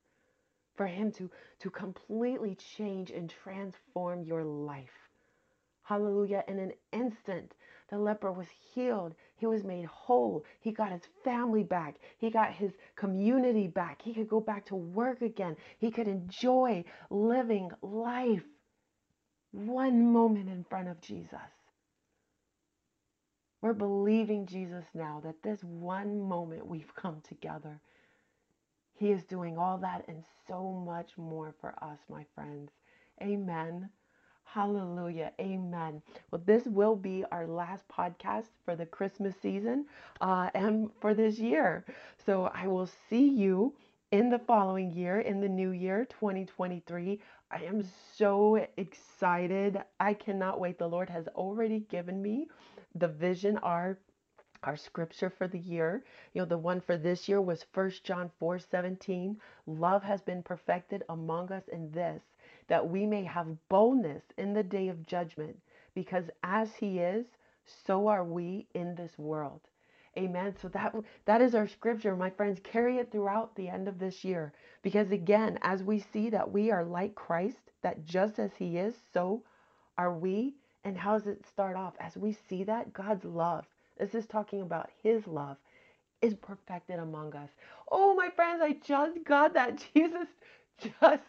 for 0.82 0.88
him 0.88 1.12
to 1.12 1.30
to 1.60 1.70
completely 1.70 2.56
change 2.56 3.12
and 3.12 3.30
transform 3.30 4.24
your 4.24 4.42
life. 4.42 4.98
Hallelujah. 5.84 6.42
In 6.48 6.58
an 6.58 6.72
instant, 6.92 7.54
the 7.88 7.98
leper 7.98 8.32
was 8.32 8.48
healed. 8.74 9.14
He 9.36 9.46
was 9.46 9.62
made 9.62 9.84
whole. 9.84 10.44
He 10.58 10.72
got 10.72 10.90
his 10.90 11.02
family 11.22 11.62
back. 11.62 11.98
He 12.18 12.30
got 12.30 12.52
his 12.52 12.72
community 12.96 13.68
back. 13.68 14.02
He 14.02 14.12
could 14.12 14.28
go 14.28 14.40
back 14.40 14.66
to 14.66 14.74
work 14.74 15.22
again. 15.22 15.54
He 15.78 15.92
could 15.92 16.08
enjoy 16.08 16.84
living 17.10 17.70
life 17.80 18.42
one 19.52 20.12
moment 20.12 20.48
in 20.48 20.64
front 20.64 20.88
of 20.88 21.00
Jesus. 21.00 21.52
We're 23.60 23.72
believing 23.72 24.46
Jesus 24.46 24.86
now 24.94 25.20
that 25.22 25.44
this 25.44 25.62
one 25.62 26.28
moment 26.28 26.66
we've 26.66 26.92
come 26.96 27.20
together 27.20 27.80
he 28.94 29.10
is 29.10 29.24
doing 29.24 29.58
all 29.58 29.78
that 29.78 30.04
and 30.08 30.22
so 30.46 30.70
much 30.72 31.16
more 31.18 31.54
for 31.60 31.74
us, 31.82 31.98
my 32.08 32.24
friends. 32.34 32.70
Amen. 33.22 33.88
Hallelujah. 34.44 35.32
Amen. 35.40 36.02
Well, 36.30 36.42
this 36.44 36.66
will 36.66 36.96
be 36.96 37.24
our 37.32 37.46
last 37.46 37.88
podcast 37.88 38.48
for 38.64 38.76
the 38.76 38.86
Christmas 38.86 39.34
season 39.40 39.86
uh, 40.20 40.50
and 40.54 40.90
for 41.00 41.14
this 41.14 41.38
year. 41.38 41.84
So 42.24 42.50
I 42.54 42.66
will 42.66 42.86
see 43.08 43.26
you 43.28 43.74
in 44.10 44.28
the 44.28 44.38
following 44.38 44.90
year, 44.92 45.20
in 45.20 45.40
the 45.40 45.48
new 45.48 45.70
year, 45.70 46.04
2023. 46.04 47.20
I 47.50 47.62
am 47.64 47.82
so 48.16 48.66
excited. 48.76 49.80
I 50.00 50.14
cannot 50.14 50.60
wait. 50.60 50.78
The 50.78 50.88
Lord 50.88 51.08
has 51.10 51.28
already 51.28 51.80
given 51.80 52.20
me 52.20 52.48
the 52.94 53.08
vision, 53.08 53.56
our 53.58 53.98
our 54.62 54.76
scripture 54.76 55.30
for 55.30 55.48
the 55.48 55.58
year. 55.58 56.04
You 56.32 56.42
know 56.42 56.46
the 56.46 56.58
one 56.58 56.80
for 56.80 56.96
this 56.96 57.28
year 57.28 57.40
was 57.40 57.66
1 57.74 57.92
john 58.04 58.30
4 58.38 58.58
17 58.58 59.40
love 59.66 60.02
has 60.02 60.22
been 60.22 60.42
perfected 60.42 61.02
among 61.08 61.52
us 61.52 61.68
in 61.68 61.90
this 61.90 62.22
that 62.68 62.88
we 62.88 63.06
may 63.06 63.24
have 63.24 63.68
boldness 63.68 64.22
in 64.38 64.52
the 64.54 64.62
day 64.62 64.88
of 64.88 65.06
judgment 65.06 65.58
because 65.94 66.30
as 66.42 66.74
he 66.74 66.98
is 67.00 67.26
so 67.64 68.08
are 68.08 68.24
we 68.24 68.66
in 68.74 68.94
this 68.94 69.18
world. 69.18 69.60
Amen. 70.16 70.54
So 70.60 70.68
that 70.68 70.94
that 71.24 71.40
is 71.40 71.54
our 71.54 71.66
scripture 71.66 72.14
my 72.16 72.30
friends. 72.30 72.60
Carry 72.60 72.98
it 72.98 73.10
throughout 73.10 73.54
the 73.54 73.68
end 73.68 73.88
of 73.88 73.98
this 73.98 74.24
year 74.24 74.52
because 74.82 75.10
again 75.10 75.58
as 75.62 75.82
we 75.82 75.98
see 75.98 76.30
that 76.30 76.50
we 76.50 76.70
are 76.70 76.84
like 76.84 77.14
christ 77.14 77.70
that 77.82 78.04
just 78.04 78.38
as 78.38 78.54
he 78.56 78.78
is 78.78 78.94
so 79.12 79.42
are 79.96 80.12
we. 80.12 80.54
And 80.84 80.98
how 80.98 81.18
does 81.18 81.26
it 81.26 81.46
start 81.46 81.76
off? 81.76 81.94
As 82.00 82.16
we 82.16 82.32
see 82.32 82.64
that 82.64 82.92
god's 82.92 83.24
love 83.24 83.66
this 84.02 84.16
is 84.16 84.26
talking 84.26 84.62
about 84.62 84.90
his 85.04 85.26
love 85.28 85.56
is 86.22 86.34
perfected 86.34 86.98
among 86.98 87.36
us. 87.36 87.50
Oh, 87.90 88.14
my 88.16 88.30
friends, 88.30 88.60
I 88.60 88.72
just 88.84 89.22
got 89.24 89.54
that. 89.54 89.80
Jesus 89.94 90.26
just 90.80 91.22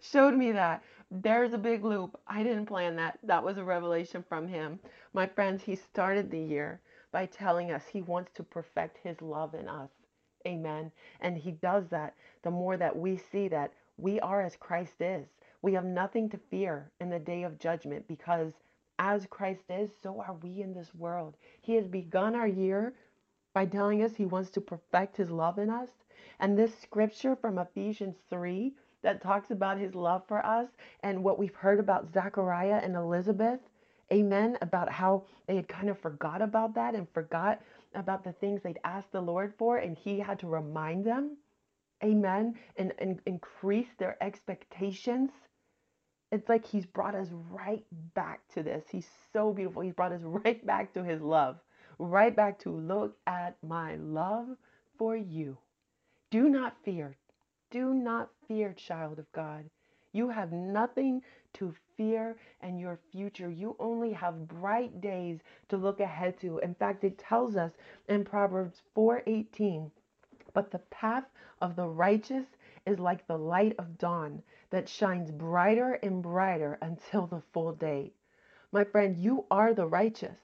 showed 0.00 0.34
me 0.34 0.52
that. 0.52 0.84
There's 1.10 1.54
a 1.54 1.58
big 1.58 1.84
loop. 1.84 2.18
I 2.28 2.44
didn't 2.44 2.66
plan 2.66 2.94
that. 2.96 3.18
That 3.24 3.42
was 3.42 3.58
a 3.58 3.64
revelation 3.64 4.24
from 4.28 4.46
him. 4.46 4.78
My 5.12 5.26
friends, 5.26 5.62
he 5.64 5.74
started 5.74 6.30
the 6.30 6.38
year 6.38 6.80
by 7.10 7.26
telling 7.26 7.72
us 7.72 7.82
he 7.86 8.02
wants 8.02 8.30
to 8.34 8.44
perfect 8.44 8.98
his 9.02 9.20
love 9.20 9.54
in 9.54 9.68
us. 9.68 9.90
Amen. 10.46 10.92
And 11.20 11.36
he 11.36 11.50
does 11.50 11.88
that 11.88 12.14
the 12.42 12.50
more 12.50 12.76
that 12.76 12.96
we 12.96 13.16
see 13.16 13.48
that 13.48 13.72
we 13.96 14.20
are 14.20 14.40
as 14.40 14.56
Christ 14.56 15.00
is. 15.00 15.26
We 15.62 15.72
have 15.74 15.84
nothing 15.84 16.28
to 16.30 16.38
fear 16.50 16.92
in 17.00 17.10
the 17.10 17.18
day 17.18 17.42
of 17.42 17.58
judgment 17.58 18.06
because 18.06 18.52
as 18.98 19.26
Christ 19.26 19.64
is, 19.68 19.90
so 20.02 20.20
are 20.20 20.34
we 20.42 20.62
in 20.62 20.74
this 20.74 20.94
world. 20.94 21.36
He 21.60 21.74
has 21.74 21.86
begun 21.86 22.34
our 22.34 22.46
year 22.46 22.94
by 23.54 23.66
telling 23.66 24.02
us 24.02 24.14
he 24.14 24.26
wants 24.26 24.50
to 24.50 24.60
perfect 24.60 25.16
his 25.16 25.30
love 25.30 25.58
in 25.58 25.70
us. 25.70 25.90
And 26.40 26.58
this 26.58 26.76
scripture 26.78 27.36
from 27.36 27.58
Ephesians 27.58 28.16
3 28.30 28.74
that 29.02 29.22
talks 29.22 29.50
about 29.50 29.78
his 29.78 29.94
love 29.94 30.22
for 30.26 30.44
us 30.44 30.68
and 31.02 31.22
what 31.22 31.38
we've 31.38 31.54
heard 31.54 31.78
about 31.78 32.12
Zachariah 32.12 32.80
and 32.82 32.96
Elizabeth, 32.96 33.60
amen, 34.12 34.58
about 34.62 34.90
how 34.90 35.24
they 35.46 35.56
had 35.56 35.68
kind 35.68 35.88
of 35.88 35.98
forgot 35.98 36.42
about 36.42 36.74
that 36.74 36.94
and 36.94 37.08
forgot 37.10 37.60
about 37.94 38.24
the 38.24 38.32
things 38.32 38.62
they'd 38.62 38.80
asked 38.84 39.12
the 39.12 39.20
Lord 39.20 39.54
for, 39.56 39.76
and 39.76 39.96
he 39.96 40.18
had 40.18 40.38
to 40.40 40.46
remind 40.46 41.04
them, 41.04 41.36
amen, 42.02 42.54
and, 42.76 42.92
and 42.98 43.20
increase 43.26 43.88
their 43.98 44.16
expectations 44.22 45.30
it's 46.34 46.48
like 46.48 46.66
he's 46.66 46.84
brought 46.84 47.14
us 47.14 47.28
right 47.50 47.84
back 48.14 48.40
to 48.54 48.62
this. 48.62 48.84
He's 48.90 49.08
so 49.32 49.52
beautiful. 49.52 49.82
He's 49.82 49.94
brought 49.94 50.12
us 50.12 50.22
right 50.24 50.64
back 50.66 50.92
to 50.94 51.04
his 51.04 51.22
love, 51.22 51.58
right 51.98 52.34
back 52.34 52.58
to 52.60 52.70
look 52.70 53.16
at 53.26 53.56
my 53.62 53.94
love 53.96 54.48
for 54.98 55.16
you. 55.16 55.56
Do 56.30 56.48
not 56.48 56.76
fear. 56.84 57.16
Do 57.70 57.94
not 57.94 58.30
fear, 58.48 58.72
child 58.72 59.20
of 59.20 59.30
God. 59.32 59.64
You 60.12 60.28
have 60.28 60.52
nothing 60.52 61.22
to 61.54 61.74
fear 61.96 62.36
and 62.60 62.80
your 62.80 62.98
future. 63.12 63.50
You 63.50 63.76
only 63.78 64.12
have 64.12 64.48
bright 64.48 65.00
days 65.00 65.38
to 65.68 65.76
look 65.76 66.00
ahead 66.00 66.38
to. 66.40 66.58
In 66.58 66.74
fact, 66.74 67.04
it 67.04 67.16
tells 67.18 67.56
us 67.56 67.72
in 68.08 68.24
Proverbs 68.24 68.82
4:18, 68.96 69.90
but 70.52 70.70
the 70.72 70.80
path 70.90 71.24
of 71.60 71.76
the 71.76 71.86
righteous 71.86 72.46
is 72.86 72.98
like 72.98 73.26
the 73.26 73.38
light 73.38 73.74
of 73.78 73.98
dawn 73.98 74.42
that 74.70 74.88
shines 74.88 75.30
brighter 75.30 75.94
and 76.02 76.22
brighter 76.22 76.78
until 76.82 77.26
the 77.26 77.42
full 77.52 77.72
day. 77.72 78.12
My 78.72 78.84
friend, 78.84 79.16
you 79.16 79.46
are 79.50 79.72
the 79.72 79.86
righteous, 79.86 80.38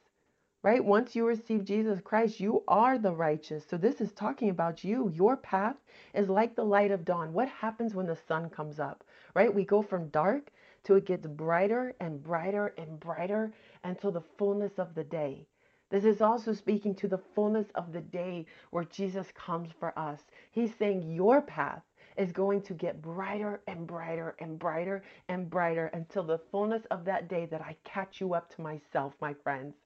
right? 0.62 0.84
Once 0.84 1.16
you 1.16 1.26
receive 1.26 1.64
Jesus 1.64 2.00
Christ, 2.00 2.40
you 2.40 2.62
are 2.68 2.96
the 2.96 3.14
righteous. 3.14 3.66
So 3.66 3.76
this 3.76 4.00
is 4.00 4.12
talking 4.12 4.50
about 4.50 4.84
you. 4.84 5.10
Your 5.10 5.36
path 5.36 5.76
is 6.14 6.28
like 6.28 6.54
the 6.54 6.64
light 6.64 6.90
of 6.90 7.04
dawn. 7.04 7.32
What 7.32 7.48
happens 7.48 7.94
when 7.94 8.06
the 8.06 8.16
sun 8.16 8.48
comes 8.50 8.78
up, 8.78 9.04
right? 9.34 9.54
We 9.54 9.64
go 9.64 9.82
from 9.82 10.08
dark 10.08 10.50
to 10.84 10.94
it 10.94 11.04
gets 11.06 11.26
brighter 11.26 11.94
and 12.00 12.22
brighter 12.22 12.74
and 12.78 12.98
brighter 12.98 13.52
until 13.84 14.12
the 14.12 14.22
fullness 14.38 14.78
of 14.78 14.94
the 14.94 15.04
day. 15.04 15.46
This 15.90 16.04
is 16.04 16.20
also 16.22 16.52
speaking 16.52 16.94
to 16.96 17.08
the 17.08 17.18
fullness 17.18 17.66
of 17.74 17.92
the 17.92 18.00
day 18.00 18.46
where 18.70 18.84
Jesus 18.84 19.30
comes 19.32 19.72
for 19.78 19.98
us. 19.98 20.20
He's 20.52 20.74
saying 20.76 21.10
your 21.10 21.42
path 21.42 21.82
is 22.16 22.32
going 22.32 22.62
to 22.62 22.74
get 22.74 23.02
brighter 23.02 23.62
and 23.68 23.86
brighter 23.86 24.36
and 24.40 24.58
brighter 24.58 25.02
and 25.28 25.50
brighter 25.50 25.86
until 25.94 26.24
the 26.24 26.40
fullness 26.50 26.84
of 26.90 27.04
that 27.06 27.28
day 27.28 27.46
that 27.46 27.62
I 27.62 27.76
catch 27.84 28.20
you 28.20 28.34
up 28.34 28.54
to 28.56 28.62
myself, 28.62 29.14
my 29.20 29.34
friends. 29.34 29.76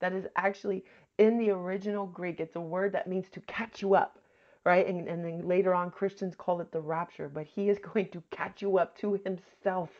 That 0.00 0.12
is 0.14 0.26
actually 0.36 0.84
in 1.18 1.38
the 1.38 1.50
original 1.50 2.06
Greek, 2.06 2.40
it's 2.40 2.56
a 2.56 2.60
word 2.60 2.92
that 2.92 3.08
means 3.08 3.26
to 3.32 3.40
catch 3.42 3.82
you 3.82 3.94
up, 3.94 4.18
right? 4.64 4.86
And, 4.86 5.08
and 5.08 5.24
then 5.24 5.48
later 5.48 5.74
on, 5.74 5.90
Christians 5.90 6.34
call 6.36 6.60
it 6.60 6.72
the 6.72 6.80
rapture, 6.80 7.28
but 7.28 7.46
he 7.46 7.70
is 7.70 7.78
going 7.94 8.08
to 8.10 8.22
catch 8.30 8.62
you 8.62 8.78
up 8.78 8.96
to 8.98 9.20
himself 9.24 9.90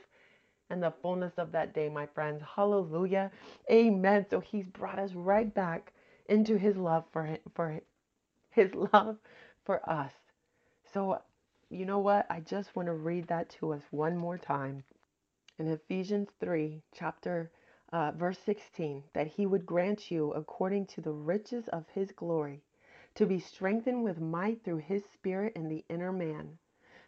and 0.70 0.83
the 0.83 0.92
fullness 1.02 1.35
of 1.38 1.52
that 1.52 1.74
day, 1.74 1.88
my 1.88 2.07
friends. 2.07 2.42
Hallelujah. 2.57 3.31
Amen. 3.70 4.26
So 4.31 4.40
he's 4.40 4.66
brought 4.66 4.98
us 4.98 5.12
right 5.14 5.52
back 5.55 5.92
into 6.29 6.59
his 6.59 6.76
love 6.76 7.05
for 7.12 7.38
for 7.55 7.81
his 8.50 8.74
love 8.94 9.18
for 9.64 9.88
us. 9.88 10.12
So 10.94 11.20
you 11.70 11.87
know 11.87 12.00
what? 12.00 12.26
I 12.31 12.40
just 12.40 12.76
want 12.76 12.87
to 12.87 12.94
read 12.94 13.29
that 13.29 13.50
to 13.61 13.72
us 13.74 13.83
one 13.90 14.16
more 14.16 14.38
time. 14.38 14.85
In 15.59 15.68
Ephesians 15.68 16.31
3, 16.40 16.83
chapter 16.94 17.50
uh, 17.92 18.12
verse 18.12 18.38
16, 18.40 19.05
that 19.14 19.29
he 19.29 19.46
would 19.46 19.66
grant 19.66 20.11
you, 20.11 20.33
according 20.33 20.87
to 20.88 21.02
the 21.02 21.12
riches 21.12 21.68
of 21.68 21.87
his 21.90 22.12
glory, 22.12 22.62
to 23.16 23.26
be 23.26 23.40
strengthened 23.40 24.05
with 24.05 24.20
might 24.20 24.64
through 24.64 24.79
his 24.79 25.05
spirit 25.07 25.55
in 25.57 25.68
the 25.68 25.85
inner 25.90 26.12
man, 26.12 26.59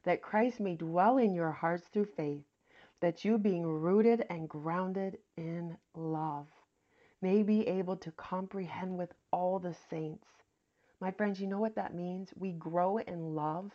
that 0.04 0.22
Christ 0.22 0.60
may 0.60 0.76
dwell 0.76 1.18
in 1.18 1.34
your 1.34 1.52
hearts 1.52 1.88
through 1.88 2.06
faith, 2.06 2.44
that 3.00 3.24
you, 3.24 3.38
being 3.38 3.66
rooted 3.66 4.26
and 4.30 4.48
grounded 4.48 5.18
in 5.36 5.78
love, 5.94 6.48
may 7.22 7.42
be 7.42 7.66
able 7.68 7.96
to 7.98 8.12
comprehend 8.12 8.98
with 8.98 9.12
all 9.32 9.58
the 9.60 9.74
saints 9.74 10.28
My 11.00 11.10
friends, 11.12 11.40
you 11.40 11.46
know 11.46 11.60
what 11.60 11.76
that 11.76 11.94
means? 11.94 12.32
We 12.36 12.52
grow 12.52 12.98
in 12.98 13.34
love 13.36 13.72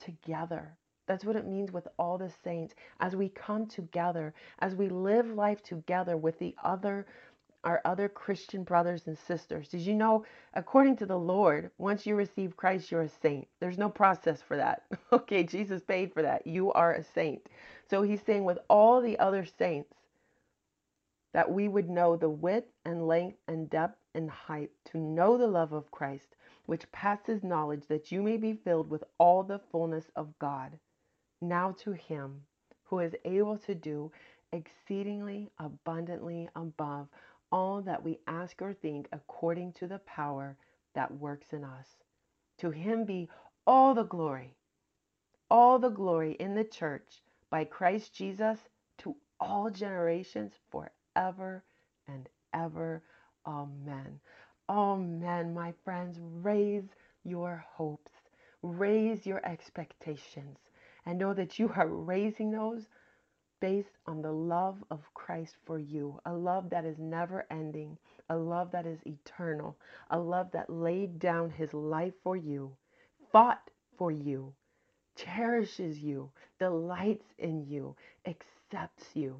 together. 0.00 0.76
That's 1.06 1.24
what 1.24 1.36
it 1.36 1.46
means 1.46 1.72
with 1.72 1.88
all 1.98 2.18
the 2.18 2.30
saints. 2.44 2.74
As 3.00 3.16
we 3.16 3.28
come 3.28 3.66
together, 3.66 4.32
as 4.60 4.74
we 4.74 4.88
live 4.88 5.28
life 5.34 5.62
together 5.62 6.16
with 6.16 6.38
the 6.38 6.54
other 6.62 7.06
our 7.64 7.80
other 7.84 8.08
Christian 8.08 8.64
brothers 8.64 9.06
and 9.06 9.18
sisters. 9.18 9.68
Did 9.68 9.82
you 9.82 9.94
know, 9.94 10.24
according 10.54 10.96
to 10.96 11.06
the 11.06 11.18
Lord, 11.18 11.70
once 11.78 12.06
you 12.06 12.14
receive 12.14 12.56
Christ, 12.56 12.90
you're 12.90 13.02
a 13.02 13.08
saint? 13.08 13.46
There's 13.60 13.78
no 13.78 13.88
process 13.88 14.40
for 14.42 14.56
that. 14.56 14.84
Okay, 15.12 15.42
Jesus 15.42 15.82
paid 15.82 16.14
for 16.14 16.22
that. 16.22 16.46
You 16.46 16.72
are 16.72 16.94
a 16.94 17.02
saint. 17.02 17.42
So 17.88 18.02
he's 18.02 18.22
saying, 18.22 18.44
with 18.44 18.58
all 18.68 19.00
the 19.00 19.18
other 19.18 19.44
saints, 19.44 19.92
that 21.32 21.50
we 21.50 21.68
would 21.68 21.90
know 21.90 22.16
the 22.16 22.30
width 22.30 22.68
and 22.84 23.06
length 23.06 23.36
and 23.48 23.68
depth 23.68 23.98
and 24.14 24.30
height, 24.30 24.70
to 24.92 24.98
know 24.98 25.36
the 25.36 25.46
love 25.46 25.72
of 25.72 25.90
Christ, 25.90 26.36
which 26.70 26.92
passes 26.92 27.42
knowledge, 27.42 27.82
that 27.88 28.12
you 28.12 28.22
may 28.22 28.36
be 28.36 28.54
filled 28.54 28.88
with 28.88 29.02
all 29.18 29.42
the 29.42 29.58
fullness 29.72 30.04
of 30.14 30.38
God. 30.38 30.70
Now 31.40 31.72
to 31.82 31.90
him 31.90 32.42
who 32.84 33.00
is 33.00 33.12
able 33.24 33.58
to 33.58 33.74
do 33.74 34.12
exceedingly 34.52 35.50
abundantly 35.58 36.48
above 36.54 37.08
all 37.50 37.82
that 37.82 38.04
we 38.04 38.20
ask 38.28 38.62
or 38.62 38.72
think 38.72 39.08
according 39.10 39.72
to 39.72 39.88
the 39.88 39.98
power 40.06 40.56
that 40.94 41.12
works 41.18 41.52
in 41.52 41.64
us. 41.64 41.88
To 42.58 42.70
him 42.70 43.04
be 43.04 43.28
all 43.66 43.92
the 43.92 44.04
glory, 44.04 44.54
all 45.50 45.80
the 45.80 45.88
glory 45.88 46.36
in 46.38 46.54
the 46.54 46.62
church 46.62 47.20
by 47.50 47.64
Christ 47.64 48.14
Jesus 48.14 48.60
to 48.98 49.16
all 49.40 49.70
generations 49.70 50.52
forever 50.70 51.64
and 52.06 52.28
ever. 52.54 53.02
Amen. 53.44 54.20
Oh, 54.70 54.94
Amen, 54.94 55.52
my 55.52 55.72
friends. 55.84 56.18
Raise 56.20 56.88
your 57.24 57.62
hopes, 57.74 58.12
raise 58.62 59.26
your 59.26 59.44
expectations, 59.44 60.58
and 61.04 61.18
know 61.18 61.34
that 61.34 61.58
you 61.58 61.70
are 61.76 61.88
raising 61.88 62.50
those 62.52 62.88
based 63.60 63.98
on 64.06 64.22
the 64.22 64.32
love 64.32 64.82
of 64.90 65.12
Christ 65.14 65.56
for 65.66 65.78
you, 65.78 66.20
a 66.24 66.32
love 66.32 66.70
that 66.70 66.84
is 66.86 66.98
never 66.98 67.46
ending, 67.50 67.98
a 68.30 68.36
love 68.36 68.70
that 68.72 68.86
is 68.86 69.00
eternal, 69.06 69.76
a 70.10 70.18
love 70.18 70.52
that 70.52 70.70
laid 70.70 71.18
down 71.18 71.50
his 71.50 71.74
life 71.74 72.14
for 72.22 72.36
you, 72.36 72.76
fought 73.32 73.70
for 73.98 74.10
you, 74.12 74.54
cherishes 75.16 75.98
you, 75.98 76.30
delights 76.58 77.34
in 77.38 77.66
you, 77.66 77.96
accepts 78.26 79.14
you. 79.14 79.36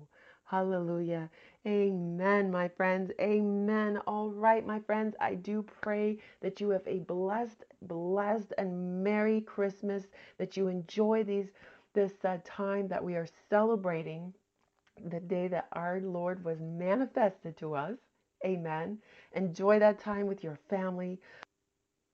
Hallelujah. 0.50 1.30
Amen, 1.66 2.50
my 2.50 2.68
friends. 2.68 3.12
Amen. 3.20 3.98
All 4.06 4.30
right, 4.30 4.66
my 4.66 4.80
friends. 4.80 5.14
I 5.20 5.34
do 5.36 5.62
pray 5.62 6.18
that 6.40 6.60
you 6.60 6.70
have 6.70 6.86
a 6.88 6.98
blessed, 7.00 7.64
blessed, 7.82 8.52
and 8.58 9.04
Merry 9.04 9.42
Christmas, 9.42 10.06
that 10.38 10.56
you 10.56 10.68
enjoy 10.68 11.22
these 11.24 11.50
this 11.94 12.12
uh, 12.24 12.38
time 12.44 12.88
that 12.88 13.04
we 13.04 13.14
are 13.14 13.28
celebrating 13.48 14.34
the 15.10 15.20
day 15.20 15.48
that 15.48 15.68
our 15.72 16.00
Lord 16.00 16.44
was 16.44 16.60
manifested 16.60 17.56
to 17.58 17.74
us. 17.74 17.98
Amen. 18.44 18.98
Enjoy 19.34 19.78
that 19.78 20.00
time 20.00 20.26
with 20.26 20.42
your 20.44 20.58
family. 20.68 21.20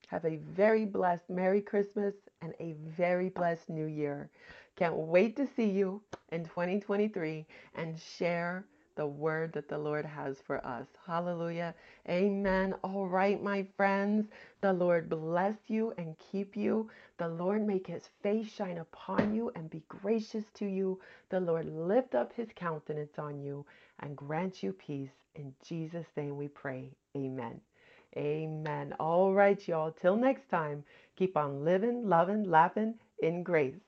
Have 0.09 0.25
a 0.25 0.37
very 0.37 0.85
blessed 0.85 1.29
Merry 1.31 1.61
Christmas 1.63 2.15
and 2.43 2.55
a 2.61 2.75
very 2.97 3.29
blessed 3.29 3.69
New 3.69 3.87
Year. 3.87 4.31
Can't 4.77 4.97
wait 4.97 5.37
to 5.37 5.47
see 5.57 5.71
you 5.71 6.03
in 6.33 6.45
2023 6.45 7.47
and 7.77 7.99
share 7.99 8.67
the 8.97 9.07
word 9.07 9.53
that 9.53 9.69
the 9.69 9.79
Lord 9.79 10.05
has 10.07 10.39
for 10.47 10.65
us. 10.67 10.87
Hallelujah. 11.07 11.75
Amen. 12.09 12.75
All 12.83 13.07
right, 13.07 13.43
my 13.43 13.67
friends. 13.77 14.27
The 14.63 14.73
Lord 14.73 15.09
bless 15.09 15.57
you 15.69 15.93
and 15.99 16.17
keep 16.19 16.57
you. 16.57 16.91
The 17.19 17.29
Lord 17.29 17.67
make 17.67 17.87
his 17.87 18.09
face 18.23 18.49
shine 18.49 18.79
upon 18.79 19.35
you 19.35 19.51
and 19.55 19.71
be 19.71 19.83
gracious 19.89 20.45
to 20.55 20.67
you. 20.67 21.01
The 21.31 21.41
Lord 21.41 21.67
lift 21.67 22.15
up 22.15 22.33
his 22.35 22.49
countenance 22.55 23.19
on 23.19 23.41
you 23.41 23.65
and 24.01 24.17
grant 24.17 24.63
you 24.63 24.73
peace. 24.73 25.11
In 25.35 25.55
Jesus' 25.65 26.07
name 26.17 26.37
we 26.37 26.49
pray. 26.49 26.91
Amen. 27.17 27.61
Amen. 28.17 28.95
All 28.99 29.33
right, 29.35 29.67
y'all. 29.69 29.93
Till 29.93 30.17
next 30.17 30.49
time, 30.51 30.85
keep 31.17 31.37
on 31.37 31.65
living, 31.65 32.09
loving, 32.09 32.45
laughing 32.51 32.95
in 33.21 33.43
grace. 33.43 33.86